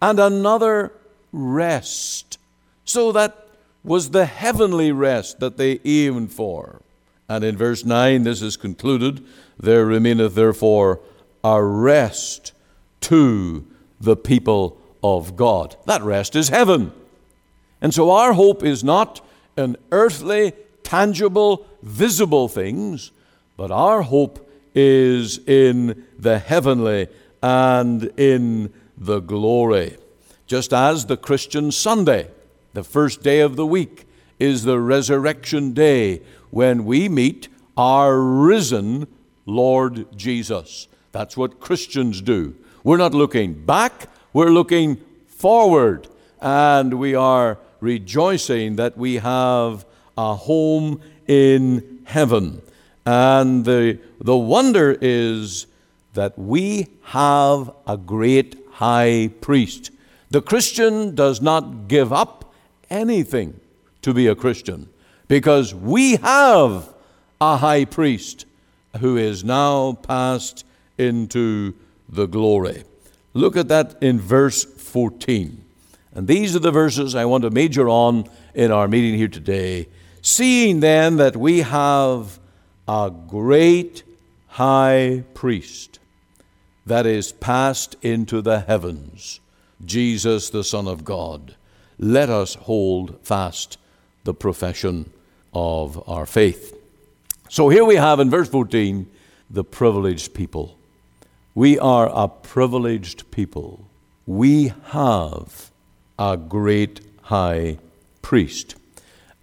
and 0.03 0.19
another 0.19 0.93
rest. 1.31 2.39
So 2.85 3.13
that 3.13 3.47
was 3.85 4.11
the 4.11 4.27
heavenly 4.27 4.91
rest 4.91 5.39
that 5.39 5.57
they 5.57 5.79
aimed 5.85 6.33
for. 6.33 6.83
And 7.29 7.45
in 7.45 7.57
verse 7.57 7.85
9, 7.85 8.25
this 8.25 8.43
is 8.43 8.57
concluded 8.57 9.25
there 9.57 9.87
remaineth 9.87 10.35
therefore 10.35 11.01
a 11.47 11.63
rest 11.63 12.53
to 13.01 13.65
the 14.01 14.17
people 14.17 14.81
of 15.01 15.37
God. 15.37 15.77
That 15.85 16.03
rest 16.03 16.35
is 16.35 16.49
heaven. 16.49 16.93
And 17.81 17.95
so 17.95 18.11
our 18.11 18.33
hope 18.33 18.65
is 18.65 18.83
not 18.83 19.25
in 19.57 19.77
earthly, 19.93 20.55
tangible, 20.83 21.65
visible 21.83 22.49
things, 22.49 23.13
but 23.57 23.71
our 23.71 24.03
hope 24.03 24.51
is 24.75 25.39
in 25.47 26.05
the 26.19 26.41
heavenly 26.41 27.07
and 27.41 28.11
in 28.17 28.73
the 28.99 29.21
glory. 29.21 29.99
Just 30.49 30.73
as 30.73 31.07
the 31.07 31.17
Christian 31.17 31.71
Sunday, 31.71 32.29
the 32.73 32.83
first 32.83 33.23
day 33.23 33.39
of 33.39 33.55
the 33.55 33.67
week, 33.67 34.05
is 34.41 34.65
the 34.65 34.81
resurrection 34.81 35.75
day 35.75 36.23
when 36.51 36.85
we 36.85 37.09
meet 37.09 37.49
our 37.77 38.21
risen 38.21 39.07
Lord 39.47 40.07
Jesus. 40.17 40.89
That's 41.17 41.35
what 41.35 41.61
Christians 41.61 42.21
do. 42.21 42.55
We're 42.85 42.99
not 42.99 43.15
looking 43.15 43.55
back, 43.55 44.11
we're 44.35 44.51
looking 44.51 44.99
forward, 45.27 46.09
and 46.43 46.99
we 46.99 47.15
are 47.15 47.57
rejoicing 47.81 48.77
that 48.77 48.99
we 48.99 49.15
have 49.15 49.87
a 50.19 50.35
home 50.35 51.01
in 51.27 52.01
heaven. 52.05 52.61
And 53.07 53.65
the, 53.65 53.99
the 54.21 54.37
wonder 54.37 54.99
is 55.01 55.67
that 56.13 56.39
we 56.39 56.89
have 57.05 57.71
a 57.87 57.97
great 57.97 58.55
high 58.73 59.31
priest. 59.41 59.91
The 60.29 60.43
Christian 60.43 61.15
does 61.15 61.41
not 61.41 61.89
give 61.89 62.13
up 62.13 62.53
anything 62.91 63.59
to 64.03 64.13
be 64.13 64.27
a 64.27 64.35
Christian 64.35 64.91
because 65.29 65.75
we 65.75 66.17
have 66.17 66.93
a 67.41 67.57
high 67.57 67.87
priest 67.87 68.45
who 69.01 69.17
is 69.17 69.43
now 69.43 69.95
passed 69.95 70.65
into 70.99 71.75
the 72.09 72.27
glory. 72.27 72.85
Look 73.35 73.57
at 73.57 73.69
that 73.69 73.97
in 74.03 74.21
verse 74.21 74.65
14. 74.65 75.63
And 76.15 76.27
these 76.27 76.57
are 76.57 76.61
the 76.61 76.71
verses 76.71 77.15
I 77.15 77.27
want 77.27 77.43
to 77.43 77.51
major 77.51 77.89
on 77.89 78.29
in 78.55 78.71
our 78.71 78.89
meeting 78.89 79.15
here 79.15 79.29
today. 79.29 79.89
Seeing 80.23 80.81
then 80.81 81.17
that 81.17 81.37
we 81.37 81.61
have 81.61 82.39
a 82.89 83.13
great 83.29 84.03
high 84.49 85.25
priest 85.35 85.99
that 86.87 87.05
is 87.05 87.33
passed 87.33 87.97
into 88.01 88.41
the 88.41 88.61
heavens, 88.61 89.41
Jesus 89.85 90.49
the 90.49 90.65
Son 90.65 90.89
of 90.89 91.05
God, 91.05 91.55
let 91.99 92.31
us 92.31 92.55
hold 92.55 93.19
fast 93.23 93.77
the 94.25 94.35
profession 94.35 95.13
of 95.53 96.03
our 96.09 96.27
faith. 96.27 96.75
So 97.49 97.69
here 97.69 97.85
we 97.85 97.97
have 97.97 98.21
in 98.21 98.31
verse 98.31 98.49
14 98.49 99.07
the 99.51 99.65
privileged 99.65 100.35
people. 100.35 100.76
We 101.57 101.79
are 101.79 102.11
a 102.13 102.29
privileged 102.29 103.31
people. 103.31 103.89
We 104.27 104.75
have 104.89 105.71
a 106.19 106.37
great 106.37 107.01
high 107.23 107.79
priest. 108.21 108.77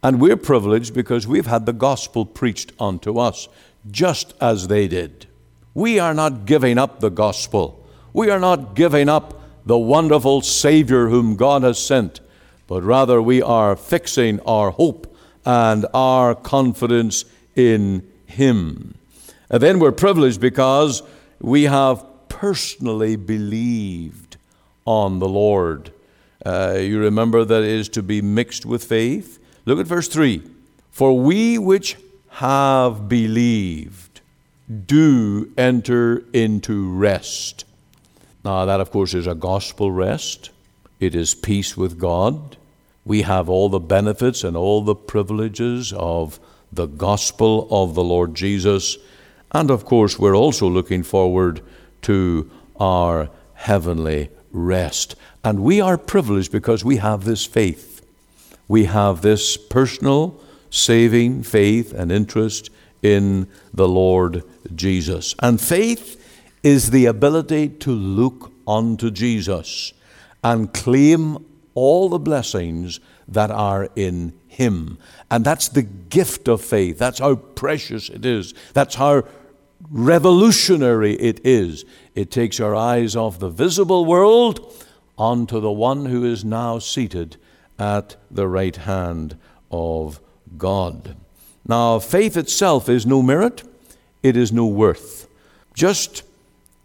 And 0.04 0.22
we're 0.22 0.38
privileged 0.38 0.94
because 0.94 1.26
we've 1.26 1.48
had 1.48 1.66
the 1.66 1.74
gospel 1.74 2.28
preached 2.28 2.72
unto 2.80 3.18
us, 3.18 3.48
just 3.90 4.36
as 4.40 4.68
they 4.68 4.88
did. 4.88 5.26
We 5.74 5.98
are 5.98 6.14
not 6.14 6.46
giving 6.46 6.78
up 6.78 7.00
the 7.00 7.10
gospel. 7.10 7.84
We 8.14 8.30
are 8.30 8.40
not 8.40 8.76
giving 8.76 9.10
up 9.10 9.42
the 9.66 9.80
wonderful 9.80 10.42
Savior 10.42 11.08
whom 11.08 11.36
God 11.36 11.64
has 11.64 11.84
sent, 11.84 12.20
but 12.68 12.84
rather 12.84 13.24
we 13.24 13.42
are 13.42 13.76
fixing 13.76 14.40
our 14.42 14.70
hope 14.70 15.18
and 15.48 15.88
our 15.96 16.36
confidence 16.36 17.26
in 17.56 18.08
Him. 18.28 19.00
And 19.50 19.64
then 19.64 19.80
we're 19.80 19.92
privileged 19.92 20.40
because 20.40 21.02
we 21.44 21.64
have 21.64 22.04
personally 22.30 23.18
believed 23.18 24.38
on 24.86 25.20
the 25.20 25.28
Lord. 25.28 25.92
Uh, 26.44 26.78
you 26.80 27.00
remember 27.00 27.44
that 27.44 27.64
is 27.64 27.90
to 27.90 28.02
be 28.02 28.22
mixed 28.22 28.66
with 28.66 28.84
faith. 28.86 29.40
Look 29.66 29.78
at 29.78 29.86
verse 29.86 30.08
3. 30.08 30.42
For 30.90 31.20
we 31.20 31.58
which 31.58 31.98
have 32.30 33.10
believed 33.10 34.22
do 34.88 35.52
enter 35.58 36.24
into 36.32 36.90
rest. 36.90 37.66
Now, 38.46 38.64
that, 38.66 38.80
of 38.80 38.90
course, 38.92 39.14
is 39.14 39.28
a 39.28 39.36
gospel 39.36 39.92
rest. 39.92 40.50
It 41.02 41.14
is 41.14 41.36
peace 41.36 41.76
with 41.76 42.00
God. 42.00 42.56
We 43.04 43.24
have 43.24 43.50
all 43.50 43.68
the 43.68 43.80
benefits 43.80 44.46
and 44.46 44.56
all 44.56 44.82
the 44.82 44.96
privileges 44.96 45.92
of 45.92 46.40
the 46.72 46.86
gospel 46.86 47.68
of 47.70 47.96
the 47.96 48.04
Lord 48.04 48.34
Jesus. 48.34 48.98
And 49.54 49.70
of 49.70 49.86
course, 49.86 50.18
we're 50.18 50.36
also 50.36 50.68
looking 50.68 51.04
forward 51.04 51.62
to 52.04 52.50
our 52.80 53.30
heavenly 53.54 54.30
rest. 54.52 55.16
And 55.44 55.64
we 55.64 55.80
are 55.82 55.98
privileged 55.98 56.52
because 56.52 56.84
we 56.84 56.98
have 56.98 57.26
this 57.26 57.46
faith 57.46 57.94
we 58.68 58.86
have 58.86 59.22
this 59.22 59.58
personal 59.58 60.40
saving 60.70 61.44
faith 61.44 61.94
and 61.94 62.12
interest 62.12 62.70
in 63.02 63.48
the 63.74 63.88
Lord 63.88 64.44
Jesus. 64.74 65.36
And 65.40 65.60
faith 65.60 66.20
is 66.64 66.92
the 66.92 67.06
ability 67.06 67.70
to 67.70 67.92
look 67.92 68.52
unto 68.68 69.12
Jesus 69.12 69.94
and 70.44 70.74
claim 70.74 71.46
all 71.76 72.10
the 72.10 72.20
blessings 72.20 73.00
that 73.28 73.52
are 73.52 73.90
in 73.96 74.34
Him. 74.48 74.98
And 75.30 75.44
that's 75.44 75.68
the 75.70 75.84
gift 75.84 76.48
of 76.48 76.62
faith. 76.62 76.98
That's 76.98 77.20
how 77.20 77.36
precious 77.36 78.10
it 78.10 78.26
is. 78.26 78.54
That's 78.74 78.96
how 78.96 79.24
revolutionary 79.90 81.14
it 81.14 81.42
is. 81.44 81.86
It 82.16 82.32
takes 82.32 82.60
our 82.60 82.76
eyes 82.76 83.16
off 83.16 83.40
the 83.40 83.50
visible 83.50 84.06
world 84.06 84.74
onto 85.18 85.60
the 85.60 85.72
one 85.72 86.06
who 86.06 86.24
is 86.26 86.44
now 86.44 86.80
seated 86.80 87.38
at 87.78 88.16
the 88.30 88.48
right 88.48 88.76
hand 88.76 89.38
of 89.72 90.20
God. 90.58 91.16
Now, 91.68 92.00
faith 92.00 92.36
itself 92.36 92.90
is 92.90 93.06
no 93.06 93.22
merit, 93.22 93.64
it 94.22 94.36
is 94.36 94.52
no 94.52 94.66
worth. 94.66 95.28
Just 95.74 96.24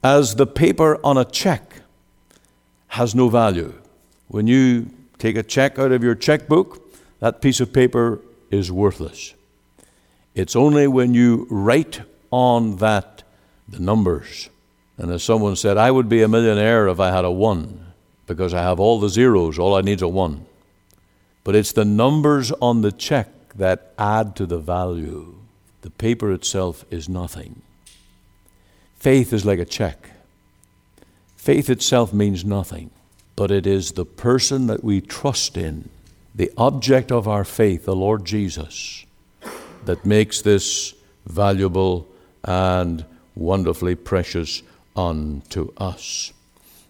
as 0.02 0.36
the 0.36 0.46
paper 0.46 0.98
on 1.04 1.16
a 1.18 1.24
check 1.24 1.82
has 2.88 3.14
no 3.14 3.28
value. 3.28 3.74
When 4.28 4.46
you 4.46 4.90
take 5.18 5.36
a 5.36 5.42
check 5.42 5.78
out 5.78 5.92
of 5.92 6.02
your 6.02 6.14
checkbook, 6.14 6.82
that 7.20 7.42
piece 7.42 7.60
of 7.60 7.72
paper 7.72 8.20
is 8.50 8.70
worthless. 8.70 9.34
It's 10.34 10.54
only 10.54 10.86
when 10.86 11.14
you 11.14 11.46
write 11.50 12.02
on 12.30 12.76
that 12.76 13.22
the 13.68 13.80
numbers. 13.80 14.48
And 14.96 15.10
as 15.10 15.22
someone 15.22 15.56
said, 15.56 15.76
I 15.76 15.90
would 15.90 16.08
be 16.08 16.22
a 16.22 16.28
millionaire 16.28 16.88
if 16.88 16.98
I 16.98 17.10
had 17.10 17.24
a 17.24 17.30
one, 17.30 17.92
because 18.26 18.52
I 18.52 18.62
have 18.62 18.80
all 18.80 18.98
the 18.98 19.08
zeros, 19.08 19.58
all 19.58 19.74
I 19.74 19.80
need 19.80 19.98
is 19.98 20.02
a 20.02 20.08
one 20.08 20.46
but 21.48 21.56
it's 21.56 21.72
the 21.72 21.84
numbers 21.86 22.52
on 22.60 22.82
the 22.82 22.92
check 22.92 23.30
that 23.54 23.94
add 23.98 24.36
to 24.36 24.44
the 24.44 24.58
value. 24.58 25.34
The 25.80 25.88
paper 25.88 26.30
itself 26.30 26.84
is 26.90 27.08
nothing. 27.08 27.62
Faith 28.98 29.32
is 29.32 29.46
like 29.46 29.58
a 29.58 29.64
check. 29.64 30.10
Faith 31.38 31.70
itself 31.70 32.12
means 32.12 32.44
nothing, 32.44 32.90
but 33.34 33.50
it 33.50 33.66
is 33.66 33.92
the 33.92 34.04
person 34.04 34.66
that 34.66 34.84
we 34.84 35.00
trust 35.00 35.56
in, 35.56 35.88
the 36.34 36.52
object 36.58 37.10
of 37.10 37.26
our 37.26 37.44
faith, 37.44 37.86
the 37.86 37.96
Lord 37.96 38.26
Jesus, 38.26 39.06
that 39.86 40.04
makes 40.04 40.42
this 40.42 40.92
valuable 41.24 42.06
and 42.44 43.04
wonderfully 43.34 43.94
precious 43.94 44.62
unto 44.96 45.72
us. 45.76 46.32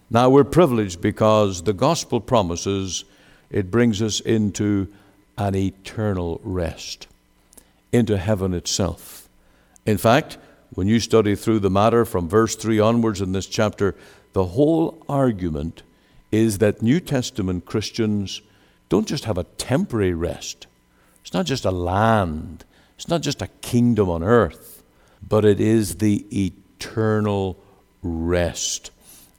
Now 0.09 0.29
we're 0.29 0.43
privileged 0.43 1.01
because 1.01 1.63
the 1.63 1.73
gospel 1.73 2.19
promises 2.19 3.05
it 3.49 3.69
brings 3.69 4.01
us 4.01 4.19
into 4.19 4.87
an 5.37 5.55
eternal 5.55 6.41
rest, 6.43 7.07
into 7.91 8.17
heaven 8.17 8.53
itself. 8.53 9.29
In 9.85 9.97
fact, 9.97 10.37
when 10.71 10.87
you 10.87 10.99
study 10.99 11.35
through 11.35 11.59
the 11.59 11.69
matter 11.69 12.05
from 12.05 12.27
verse 12.27 12.55
3 12.55 12.79
onwards 12.79 13.21
in 13.21 13.31
this 13.31 13.47
chapter, 13.47 13.95
the 14.33 14.45
whole 14.45 15.03
argument 15.07 15.83
is 16.31 16.59
that 16.59 16.81
New 16.81 16.99
Testament 16.99 17.65
Christians 17.65 18.41
don't 18.87 19.07
just 19.07 19.25
have 19.25 19.37
a 19.37 19.43
temporary 19.43 20.13
rest. 20.13 20.67
It's 21.21 21.33
not 21.33 21.45
just 21.45 21.65
a 21.65 21.71
land, 21.71 22.65
it's 22.95 23.07
not 23.07 23.21
just 23.21 23.41
a 23.41 23.47
kingdom 23.61 24.09
on 24.09 24.23
earth, 24.23 24.78
but 25.27 25.45
it 25.45 25.59
is 25.59 25.95
the 25.95 26.25
eternal 26.31 27.57
rest. 28.01 28.91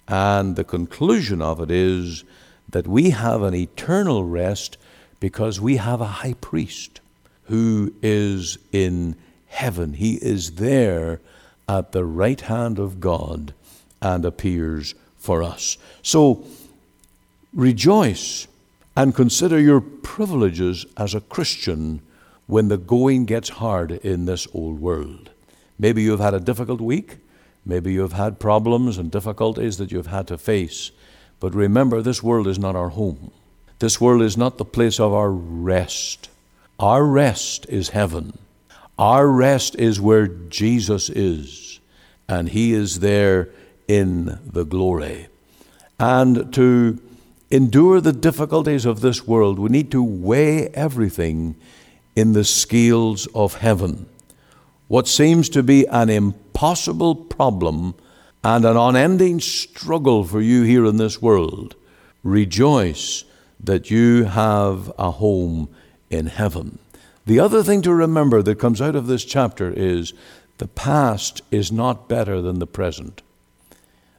And 0.08 0.56
the 0.56 0.64
conclusion 0.64 1.40
of 1.40 1.60
it 1.60 1.70
is 1.70 2.24
that 2.68 2.86
we 2.86 3.10
have 3.10 3.42
an 3.42 3.54
eternal 3.54 4.24
rest 4.24 4.76
because 5.18 5.60
we 5.60 5.76
have 5.76 6.00
a 6.00 6.06
high 6.06 6.34
priest 6.40 7.00
who 7.44 7.92
is 8.02 8.58
in 8.72 9.16
heaven. 9.48 9.94
He 9.94 10.14
is 10.14 10.52
there 10.52 11.20
at 11.68 11.92
the 11.92 12.04
right 12.04 12.40
hand 12.40 12.78
of 12.78 13.00
God 13.00 13.54
and 14.00 14.24
appears 14.24 14.94
for 15.18 15.42
us. 15.42 15.76
So 16.02 16.44
rejoice 17.52 18.46
and 18.96 19.14
consider 19.14 19.60
your 19.60 19.80
privileges 19.80 20.86
as 20.96 21.14
a 21.14 21.20
Christian 21.20 22.00
when 22.46 22.68
the 22.68 22.76
going 22.76 23.26
gets 23.26 23.48
hard 23.48 23.92
in 23.92 24.26
this 24.26 24.46
old 24.52 24.80
world. 24.80 25.30
Maybe 25.80 26.02
you've 26.02 26.20
had 26.20 26.34
a 26.34 26.40
difficult 26.40 26.82
week. 26.82 27.16
Maybe 27.64 27.94
you've 27.94 28.12
had 28.12 28.38
problems 28.38 28.98
and 28.98 29.10
difficulties 29.10 29.78
that 29.78 29.90
you've 29.90 30.08
had 30.08 30.26
to 30.26 30.36
face. 30.36 30.90
But 31.40 31.54
remember, 31.54 32.02
this 32.02 32.22
world 32.22 32.46
is 32.46 32.58
not 32.58 32.76
our 32.76 32.90
home. 32.90 33.30
This 33.78 33.98
world 33.98 34.20
is 34.20 34.36
not 34.36 34.58
the 34.58 34.64
place 34.66 35.00
of 35.00 35.14
our 35.14 35.30
rest. 35.30 36.28
Our 36.78 37.06
rest 37.06 37.64
is 37.70 37.88
heaven. 37.88 38.38
Our 38.98 39.26
rest 39.26 39.74
is 39.76 39.98
where 39.98 40.26
Jesus 40.26 41.08
is, 41.08 41.80
and 42.28 42.50
He 42.50 42.74
is 42.74 43.00
there 43.00 43.48
in 43.88 44.38
the 44.44 44.66
glory. 44.66 45.28
And 45.98 46.52
to 46.52 47.00
endure 47.50 48.02
the 48.02 48.12
difficulties 48.12 48.84
of 48.84 49.00
this 49.00 49.26
world, 49.26 49.58
we 49.58 49.70
need 49.70 49.90
to 49.92 50.02
weigh 50.02 50.68
everything 50.68 51.56
in 52.14 52.34
the 52.34 52.44
scales 52.44 53.26
of 53.34 53.54
heaven. 53.54 54.04
What 54.90 55.07
seems 55.07 55.48
to 55.50 55.62
be 55.62 55.87
an 55.87 56.11
impossible 56.11 57.14
problem 57.14 57.94
and 58.42 58.64
an 58.64 58.76
unending 58.76 59.38
struggle 59.38 60.24
for 60.24 60.40
you 60.40 60.64
here 60.64 60.85
in 60.85 60.96
this 60.96 61.22
world, 61.22 61.76
rejoice 62.24 63.22
that 63.62 63.88
you 63.88 64.24
have 64.24 64.90
a 64.98 65.12
home 65.12 65.68
in 66.11 66.26
heaven. 66.26 66.81
The 67.24 67.38
other 67.38 67.62
thing 67.62 67.83
to 67.83 67.94
remember 67.94 68.42
that 68.42 68.59
comes 68.59 68.81
out 68.81 68.96
of 68.96 69.07
this 69.07 69.24
chapter 69.24 69.72
is 69.72 70.12
the 70.59 70.66
past 70.66 71.40
is 71.53 71.70
not 71.70 72.09
better 72.09 72.42
than 72.42 72.59
the 72.59 72.66
present. 72.66 73.22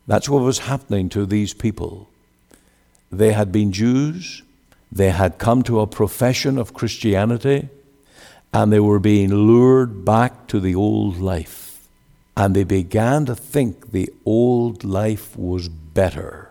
That's 0.07 0.29
what 0.29 0.41
was 0.41 0.59
happening 0.59 1.09
to 1.09 1.25
these 1.25 1.53
people. 1.53 2.07
They 3.11 3.33
had 3.33 3.51
been 3.51 3.73
Jews, 3.73 4.41
they 4.89 5.09
had 5.09 5.37
come 5.37 5.63
to 5.63 5.81
a 5.81 5.85
profession 5.85 6.57
of 6.57 6.73
Christianity, 6.73 7.67
and 8.53 8.71
they 8.71 8.79
were 8.79 8.99
being 8.99 9.33
lured 9.33 10.03
back 10.03 10.47
to 10.47 10.59
the 10.59 10.75
old 10.75 11.17
life. 11.17 11.87
And 12.35 12.55
they 12.55 12.63
began 12.63 13.25
to 13.25 13.35
think 13.35 13.91
the 13.91 14.09
old 14.25 14.83
life 14.83 15.37
was 15.37 15.69
better. 15.69 16.49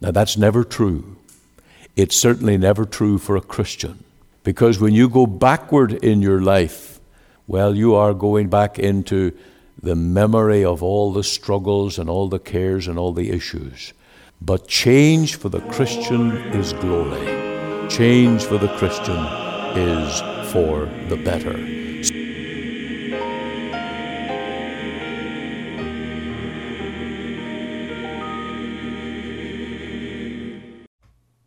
Now, 0.00 0.10
that's 0.10 0.36
never 0.36 0.64
true. 0.64 1.16
It's 1.96 2.16
certainly 2.16 2.56
never 2.56 2.84
true 2.84 3.18
for 3.18 3.36
a 3.36 3.40
Christian. 3.40 4.04
Because 4.44 4.80
when 4.80 4.94
you 4.94 5.08
go 5.08 5.26
backward 5.26 5.92
in 5.92 6.22
your 6.22 6.40
life, 6.40 7.00
well, 7.46 7.76
you 7.76 7.94
are 7.94 8.14
going 8.14 8.48
back 8.48 8.78
into 8.78 9.32
the 9.82 9.94
memory 9.94 10.64
of 10.64 10.82
all 10.82 11.12
the 11.12 11.24
struggles 11.24 11.98
and 11.98 12.08
all 12.08 12.28
the 12.28 12.38
cares 12.38 12.88
and 12.88 12.98
all 12.98 13.12
the 13.12 13.30
issues. 13.30 13.92
But 14.40 14.68
change 14.68 15.36
for 15.36 15.48
the 15.48 15.60
Christian 15.60 16.32
is 16.52 16.72
glory. 16.72 17.26
Change 17.88 18.44
for 18.44 18.58
the 18.58 18.74
Christian 18.78 19.18
is 19.76 20.31
for 20.52 20.84
the 21.08 21.16
better. 21.16 21.56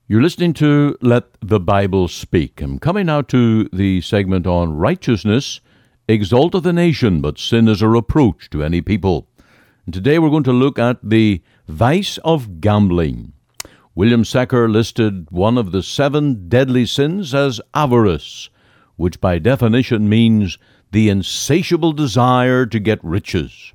You're 0.08 0.22
listening 0.24 0.54
to 0.54 0.98
Let 1.02 1.26
the 1.42 1.60
Bible 1.60 2.08
Speak. 2.08 2.62
I'm 2.62 2.80
coming 2.80 3.06
now 3.06 3.22
to 3.22 3.70
the 3.70 4.02
segment 4.02 4.48
on 4.48 4.76
righteousness 4.76 5.62
exalteth 6.08 6.64
the 6.64 6.74
nation, 6.74 7.22
but 7.22 7.38
sin 7.38 7.68
is 7.68 7.84
a 7.84 7.88
reproach 7.88 8.50
to 8.52 8.64
any 8.64 8.82
people. 8.82 9.28
And 9.86 9.94
today 9.94 10.18
we're 10.18 10.30
going 10.30 10.44
to 10.44 10.52
look 10.52 10.80
at 10.80 10.98
the 11.08 11.44
vice 11.68 12.18
of 12.20 12.60
gambling. 12.60 13.34
William 13.94 14.26
Secker 14.26 14.68
listed 14.68 15.28
one 15.30 15.60
of 15.60 15.72
the 15.72 15.84
seven 15.84 16.50
deadly 16.50 16.86
sins 16.88 17.36
as 17.36 17.62
avarice, 17.74 18.50
which 18.96 19.22
by 19.22 19.40
definition 19.40 20.08
means 20.08 20.58
the 20.92 21.10
insatiable 21.10 21.94
desire 21.94 22.66
to 22.66 22.80
get 22.80 23.04
riches. 23.04 23.74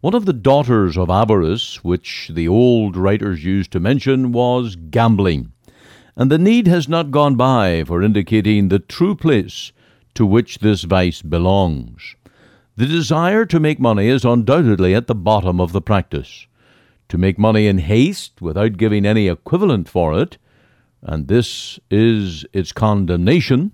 One 0.00 0.14
of 0.14 0.26
the 0.26 0.32
daughters 0.32 0.96
of 0.96 1.10
avarice, 1.10 1.84
which 1.84 2.30
the 2.32 2.48
old 2.48 2.96
writers 2.96 3.44
used 3.44 3.70
to 3.72 3.80
mention, 3.80 4.32
was 4.32 4.76
gambling 4.76 5.52
and 6.20 6.30
the 6.30 6.38
need 6.38 6.66
has 6.66 6.86
not 6.86 7.10
gone 7.10 7.34
by 7.34 7.82
for 7.84 8.02
indicating 8.02 8.68
the 8.68 8.78
true 8.78 9.14
place 9.14 9.72
to 10.14 10.26
which 10.26 10.58
this 10.58 10.82
vice 10.82 11.22
belongs. 11.22 12.14
The 12.76 12.84
desire 12.84 13.46
to 13.46 13.58
make 13.58 13.80
money 13.80 14.08
is 14.08 14.24
undoubtedly 14.24 14.94
at 14.94 15.06
the 15.06 15.14
bottom 15.14 15.60
of 15.60 15.72
the 15.72 15.80
practice. 15.80 16.46
To 17.08 17.16
make 17.16 17.38
money 17.38 17.66
in 17.66 17.78
haste 17.78 18.42
without 18.42 18.76
giving 18.76 19.06
any 19.06 19.28
equivalent 19.28 19.88
for 19.88 20.20
it, 20.20 20.36
and 21.02 21.26
this 21.28 21.80
is 21.90 22.44
its 22.52 22.72
condemnation, 22.72 23.72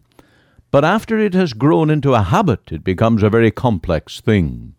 but 0.77 0.85
after 0.85 1.19
it 1.19 1.33
has 1.33 1.55
grown 1.55 1.89
into 1.89 2.13
a 2.13 2.21
habit, 2.21 2.71
it 2.71 2.85
becomes 2.85 3.23
a 3.23 3.31
very 3.31 3.51
complex 3.51 4.21
thing. 4.21 4.75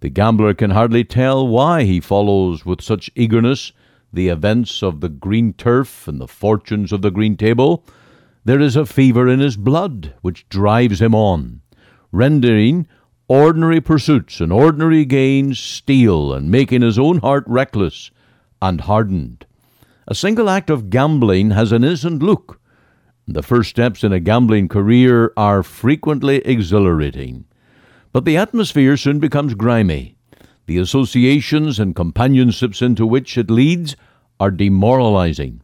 The 0.00 0.08
gambler 0.08 0.54
can 0.54 0.70
hardly 0.70 1.04
tell 1.04 1.46
why 1.46 1.82
he 1.82 2.00
follows 2.00 2.64
with 2.64 2.80
such 2.80 3.10
eagerness 3.14 3.72
the 4.10 4.28
events 4.28 4.82
of 4.82 5.02
the 5.02 5.10
green 5.10 5.52
turf 5.52 6.08
and 6.08 6.18
the 6.18 6.26
fortunes 6.26 6.92
of 6.92 7.02
the 7.02 7.10
green 7.10 7.36
table, 7.36 7.84
there 8.46 8.58
is 8.58 8.74
a 8.74 8.86
fever 8.86 9.28
in 9.28 9.40
his 9.40 9.58
blood 9.58 10.14
which 10.22 10.48
drives 10.48 11.02
him 11.02 11.14
on, 11.14 11.60
rendering 12.10 12.86
ordinary 13.28 13.82
pursuits 13.82 14.40
and 14.40 14.50
ordinary 14.50 15.04
gains 15.04 15.60
steel 15.60 16.32
and 16.32 16.50
making 16.50 16.80
his 16.80 16.98
own 16.98 17.18
heart 17.18 17.44
reckless 17.46 18.10
and 18.62 18.80
hardened. 18.80 19.44
A 20.08 20.14
single 20.14 20.48
act 20.48 20.70
of 20.70 20.88
gambling 20.88 21.50
has 21.50 21.70
an 21.70 21.84
innocent 21.84 22.22
look. 22.22 22.62
The 23.26 23.42
first 23.42 23.70
steps 23.70 24.04
in 24.04 24.12
a 24.12 24.20
gambling 24.20 24.68
career 24.68 25.32
are 25.36 25.62
frequently 25.62 26.38
exhilarating. 26.38 27.46
But 28.12 28.26
the 28.26 28.36
atmosphere 28.36 28.96
soon 28.96 29.18
becomes 29.18 29.54
grimy, 29.54 30.16
the 30.66 30.78
associations 30.78 31.78
and 31.78 31.96
companionships 31.96 32.82
into 32.82 33.06
which 33.06 33.38
it 33.38 33.50
leads 33.50 33.96
are 34.38 34.50
demoralizing, 34.50 35.62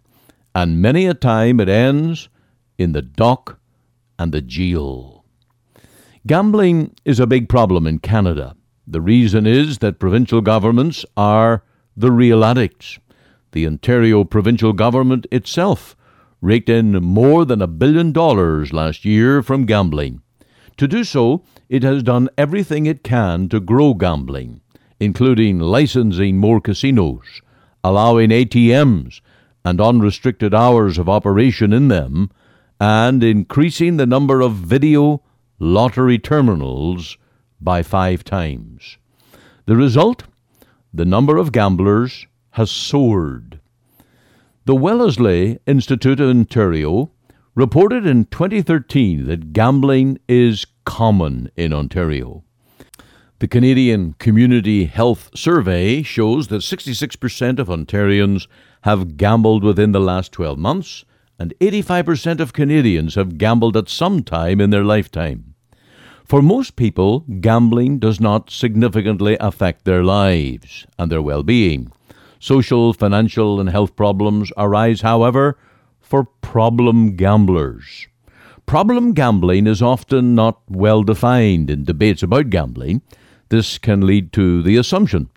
and 0.54 0.80
many 0.80 1.06
a 1.06 1.14
time 1.14 1.60
it 1.60 1.68
ends 1.68 2.28
in 2.78 2.92
the 2.92 3.02
dock 3.02 3.58
and 4.18 4.32
the 4.32 4.40
jail. 4.40 5.24
Gambling 6.26 6.94
is 7.04 7.20
a 7.20 7.26
big 7.26 7.48
problem 7.48 7.86
in 7.86 7.98
Canada. 7.98 8.56
The 8.86 9.00
reason 9.00 9.46
is 9.46 9.78
that 9.78 9.98
provincial 9.98 10.40
governments 10.40 11.04
are 11.16 11.62
the 11.96 12.10
real 12.10 12.44
addicts. 12.44 12.98
The 13.52 13.66
Ontario 13.66 14.24
provincial 14.24 14.72
government 14.72 15.26
itself 15.30 15.94
raked 16.40 16.68
in 16.68 16.92
more 16.92 17.44
than 17.44 17.62
a 17.62 17.66
billion 17.66 18.12
dollars 18.12 18.72
last 18.72 19.04
year 19.04 19.42
from 19.42 19.66
gambling. 19.66 20.22
To 20.76 20.88
do 20.88 21.04
so, 21.04 21.42
it 21.68 21.82
has 21.82 22.02
done 22.02 22.28
everything 22.38 22.86
it 22.86 23.04
can 23.04 23.48
to 23.50 23.60
grow 23.60 23.94
gambling 23.94 24.60
including 25.00 25.58
licensing 25.58 26.36
more 26.36 26.60
casinos, 26.60 27.40
allowing 27.82 28.28
ATMs 28.28 29.22
and 29.64 29.80
unrestricted 29.80 30.54
hours 30.54 30.98
of 30.98 31.08
operation 31.08 31.72
in 31.72 31.88
them, 31.88 32.30
and 32.78 33.24
increasing 33.24 33.96
the 33.96 34.06
number 34.06 34.40
of 34.40 34.52
video 34.52 35.22
lottery 35.58 36.18
terminals 36.18 37.16
by 37.60 37.82
five 37.82 38.22
times. 38.22 38.98
The 39.66 39.76
result? 39.76 40.24
The 40.92 41.04
number 41.04 41.36
of 41.36 41.52
gamblers 41.52 42.26
has 42.52 42.70
soared. 42.70 43.60
The 44.66 44.74
Wellesley 44.74 45.58
Institute 45.66 46.20
of 46.20 46.28
Ontario 46.28 47.10
reported 47.54 48.04
in 48.04 48.26
2013 48.26 49.24
that 49.24 49.54
gambling 49.54 50.18
is 50.28 50.66
common 50.84 51.50
in 51.56 51.72
Ontario. 51.72 52.44
The 53.38 53.48
Canadian 53.48 54.12
Community 54.18 54.84
Health 54.84 55.30
Survey 55.34 56.02
shows 56.02 56.48
that 56.48 56.60
66% 56.60 57.58
of 57.58 57.68
Ontarians 57.68 58.48
have 58.82 59.16
gambled 59.16 59.64
within 59.64 59.92
the 59.92 59.98
last 59.98 60.30
12 60.32 60.58
months, 60.58 61.06
and 61.38 61.54
85% 61.60 62.38
of 62.38 62.52
Canadians 62.52 63.14
have 63.14 63.38
gambled 63.38 63.78
at 63.78 63.88
some 63.88 64.22
time 64.22 64.60
in 64.60 64.68
their 64.68 64.84
lifetime. 64.84 65.54
For 66.26 66.42
most 66.42 66.76
people, 66.76 67.20
gambling 67.40 67.98
does 67.98 68.20
not 68.20 68.50
significantly 68.50 69.38
affect 69.40 69.86
their 69.86 70.04
lives 70.04 70.86
and 70.98 71.10
their 71.10 71.22
well 71.22 71.42
being. 71.42 71.90
Social, 72.40 72.92
financial, 72.92 73.60
and 73.60 73.68
health 73.68 73.94
problems 73.94 74.50
arise, 74.56 75.02
however, 75.02 75.58
for 76.00 76.24
problem 76.24 77.14
gamblers. 77.14 78.08
Problem 78.64 79.12
gambling 79.12 79.66
is 79.66 79.82
often 79.82 80.34
not 80.34 80.60
well 80.68 81.02
defined 81.02 81.70
in 81.70 81.84
debates 81.84 82.22
about 82.22 82.50
gambling. 82.50 83.02
This 83.50 83.78
can 83.78 84.06
lead 84.06 84.32
to 84.32 84.62
the 84.62 84.76
assumption 84.76 85.28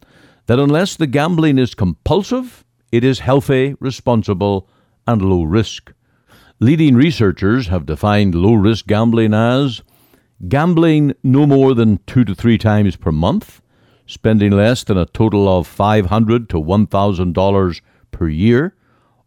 that 0.45 0.59
unless 0.59 0.95
the 0.95 1.07
gambling 1.07 1.57
is 1.57 1.75
compulsive, 1.75 2.63
it 2.91 3.03
is 3.03 3.19
healthy, 3.19 3.75
responsible, 3.79 4.69
and 5.07 5.21
low 5.21 5.43
risk. 5.43 5.91
Leading 6.59 6.95
researchers 6.95 7.67
have 7.67 7.85
defined 7.85 8.35
low 8.35 8.53
risk 8.53 8.87
gambling 8.87 9.33
as 9.33 9.81
gambling 10.47 11.13
no 11.23 11.45
more 11.45 11.73
than 11.73 11.99
two 12.05 12.23
to 12.23 12.35
three 12.35 12.57
times 12.57 12.95
per 12.95 13.11
month, 13.11 13.61
spending 14.05 14.51
less 14.51 14.83
than 14.83 14.97
a 14.97 15.05
total 15.05 15.47
of 15.47 15.67
$500 15.67 16.49
to 16.49 16.61
$1,000 16.61 17.81
per 18.11 18.27
year, 18.27 18.75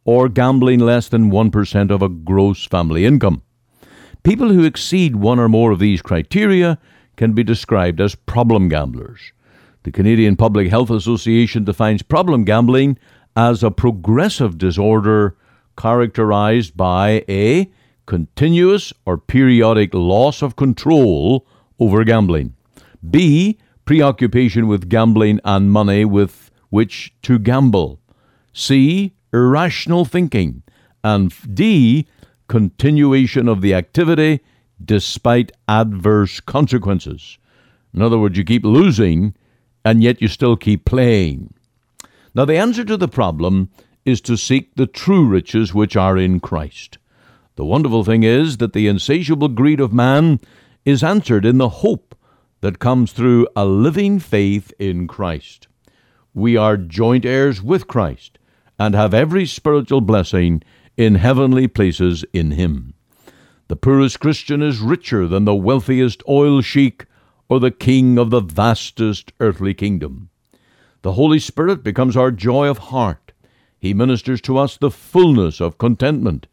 or 0.04 0.28
gambling 0.28 0.80
less 0.80 1.08
than 1.08 1.30
1% 1.30 1.90
of 1.90 2.02
a 2.02 2.08
gross 2.08 2.64
family 2.64 3.04
income. 3.04 3.42
People 4.22 4.48
who 4.48 4.64
exceed 4.64 5.16
one 5.16 5.38
or 5.38 5.48
more 5.48 5.72
of 5.72 5.78
these 5.78 6.02
criteria 6.02 6.78
can 7.16 7.32
be 7.32 7.42
described 7.42 8.00
as 8.00 8.14
problem 8.14 8.68
gamblers. 8.68 9.32
The 9.82 9.92
Canadian 9.92 10.36
Public 10.36 10.68
Health 10.68 10.90
Association 10.90 11.64
defines 11.64 12.02
problem 12.02 12.44
gambling 12.44 12.98
as 13.36 13.62
a 13.62 13.70
progressive 13.70 14.58
disorder 14.58 15.36
characterized 15.76 16.76
by 16.76 17.24
a 17.28 17.70
continuous 18.06 18.92
or 19.04 19.18
periodic 19.18 19.92
loss 19.92 20.42
of 20.42 20.56
control 20.56 21.46
over 21.78 22.04
gambling, 22.04 22.54
b 23.08 23.58
preoccupation 23.87 24.66
with 24.66 24.90
gambling 24.90 25.40
and 25.44 25.72
money 25.72 26.05
with 26.05 26.51
which 26.68 27.14
to 27.22 27.38
gamble, 27.38 28.01
c 28.53 29.14
irrational 29.33 30.05
thinking, 30.05 30.62
and 31.03 31.33
d 31.55 32.07
continuation 32.49 33.49
of 33.49 33.61
the 33.62 33.72
activity 33.72 34.40
despite 34.85 35.53
adverse 35.68 36.40
consequences. 36.40 37.38
In 37.94 38.03
other 38.03 38.18
words, 38.18 38.37
you 38.37 38.44
keep 38.44 38.64
losing 38.64 39.35
and 39.85 40.03
yet 40.03 40.20
you 40.20 40.29
still 40.29 40.57
keep 40.57 40.85
playing. 40.85 41.55
Now, 42.35 42.44
the 42.44 42.57
answer 42.57 42.85
to 42.85 42.96
the 42.96 43.09
problem 43.09 43.70
is 44.05 44.20
to 44.22 44.37
seek 44.37 44.75
the 44.75 44.87
true 44.87 45.25
riches 45.25 45.72
which 45.72 45.96
are 45.96 46.18
in 46.18 46.40
Christ. 46.40 46.99
The 47.55 47.64
wonderful 47.64 48.05
thing 48.05 48.25
is 48.25 48.57
that 48.59 48.72
the 48.72 48.88
insatiable 48.88 49.49
greed 49.49 49.81
of 49.81 49.92
man 49.92 50.40
is 50.85 51.03
answered 51.03 51.46
in 51.46 51.59
the 51.59 51.68
hope 51.68 52.15
that 52.66 52.81
comes 52.81 53.12
through 53.12 53.46
a 53.55 53.64
living 53.64 54.18
faith 54.18 54.72
in 54.76 55.07
Christ. 55.07 55.68
We 56.35 56.57
are 56.57 56.76
joint 56.76 57.24
heirs 57.24 57.62
with 57.62 57.87
Christ 57.87 58.40
and 58.76 58.92
have 58.92 59.14
every 59.14 59.46
spiritual 59.46 60.00
blessing 60.00 60.64
in 60.96 61.14
heavenly 61.14 61.68
places 61.68 62.24
in 62.33 62.50
Him. 62.50 62.94
The 63.68 63.76
poorest 63.76 64.18
Christian 64.18 64.62
is 64.62 64.81
richer 64.81 65.29
than 65.29 65.44
the 65.44 65.55
wealthiest 65.55 66.24
oil 66.29 66.61
sheik 66.61 67.07
or 67.48 67.61
the 67.61 67.70
king 67.70 68.18
of 68.18 68.31
the 68.31 68.40
vastest 68.40 69.33
earthly 69.38 69.72
kingdom. 69.72 70.31
The 71.02 71.12
Holy 71.12 71.38
Spirit 71.38 71.85
becomes 71.85 72.16
our 72.16 72.33
joy 72.33 72.66
of 72.68 72.79
heart. 72.79 73.31
He 73.79 73.94
ministers 73.94 74.40
to 74.40 74.59
us 74.59 74.76
the 74.76 74.90
fullness 74.90 75.61
of 75.61 75.79
contentment 75.79 76.48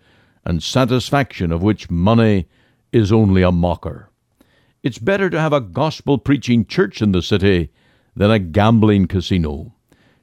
and 0.46 0.62
satisfaction 0.62 1.52
of 1.52 1.64
which 1.64 1.90
money 1.90 2.46
is 2.92 3.12
only 3.12 3.42
a 3.42 3.52
mocker. 3.52 4.12
It's 4.84 5.00
better 5.00 5.30
to 5.30 5.40
have 5.40 5.54
a 5.54 5.62
gospel 5.62 6.18
preaching 6.18 6.66
church 6.66 7.02
in 7.02 7.14
the 7.14 7.22
city 7.22 7.70
than 8.18 8.30
a 8.30 8.38
gambling 8.38 9.08
casino. 9.08 9.74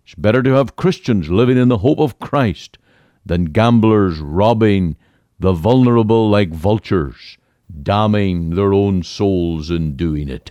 It's 0.04 0.14
better 0.14 0.42
to 0.42 0.50
have 0.50 0.76
Christians 0.76 1.30
living 1.30 1.56
in 1.56 1.68
the 1.68 1.78
hope 1.78 1.98
of 1.98 2.18
Christ 2.18 2.76
than 3.24 3.46
gamblers 3.46 4.18
robbing 4.18 4.96
the 5.38 5.54
vulnerable 5.54 6.28
like 6.28 6.50
vultures, 6.50 7.38
damning 7.82 8.50
their 8.50 8.74
own 8.74 9.02
souls 9.02 9.70
in 9.70 9.96
doing 9.96 10.28
it. 10.28 10.50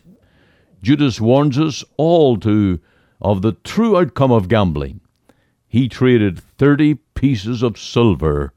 Judas 0.81 1.21
warns 1.21 1.59
us 1.59 1.83
all 1.95 2.35
to 2.37 2.79
of 3.21 3.43
the 3.43 3.51
true 3.51 3.95
outcome 3.95 4.31
of 4.31 4.47
gambling. 4.47 5.01
He 5.67 5.87
traded 5.87 6.39
thirty 6.39 6.95
pieces 6.95 7.61
of 7.61 7.77
silver 7.77 8.53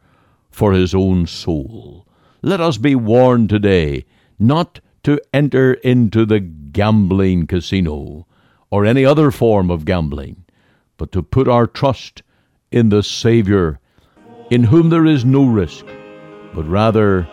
for 0.51 0.73
his 0.73 0.95
own 0.95 1.27
soul. 1.27 2.07
Let 2.41 2.63
us 2.63 2.79
be 2.79 2.95
warned 2.95 3.51
today 3.51 4.07
not 4.39 4.81
to 5.05 5.21
enter 5.33 5.75
into 5.75 6.25
the 6.25 6.41
gambling 6.41 7.47
casino 7.47 8.27
or 8.71 8.85
any 8.87 9.05
other 9.05 9.31
form 9.31 9.71
of 9.71 9.85
gambling, 9.85 10.45
but 10.97 11.13
to 11.13 11.23
put 11.23 11.49
our 11.49 11.67
trust 11.67 12.23
in 12.71 12.89
the 12.89 13.03
Saviour, 13.03 13.79
in 14.51 14.65
whom 14.65 14.91
there 14.91 15.07
is 15.07 15.25
no 15.25 15.45
risk, 15.45 15.85
but 16.55 16.67
rather 16.69 17.29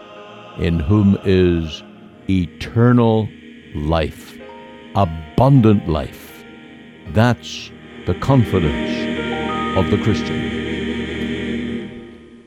in 0.57 0.79
whom 0.79 1.17
is 1.23 1.83
eternal 2.29 3.29
life, 3.75 4.37
abundant 4.95 5.87
life. 5.87 6.43
That's 7.13 7.71
the 8.05 8.15
confidence 8.15 9.77
of 9.77 9.89
the 9.89 10.03
Christian. 10.03 10.58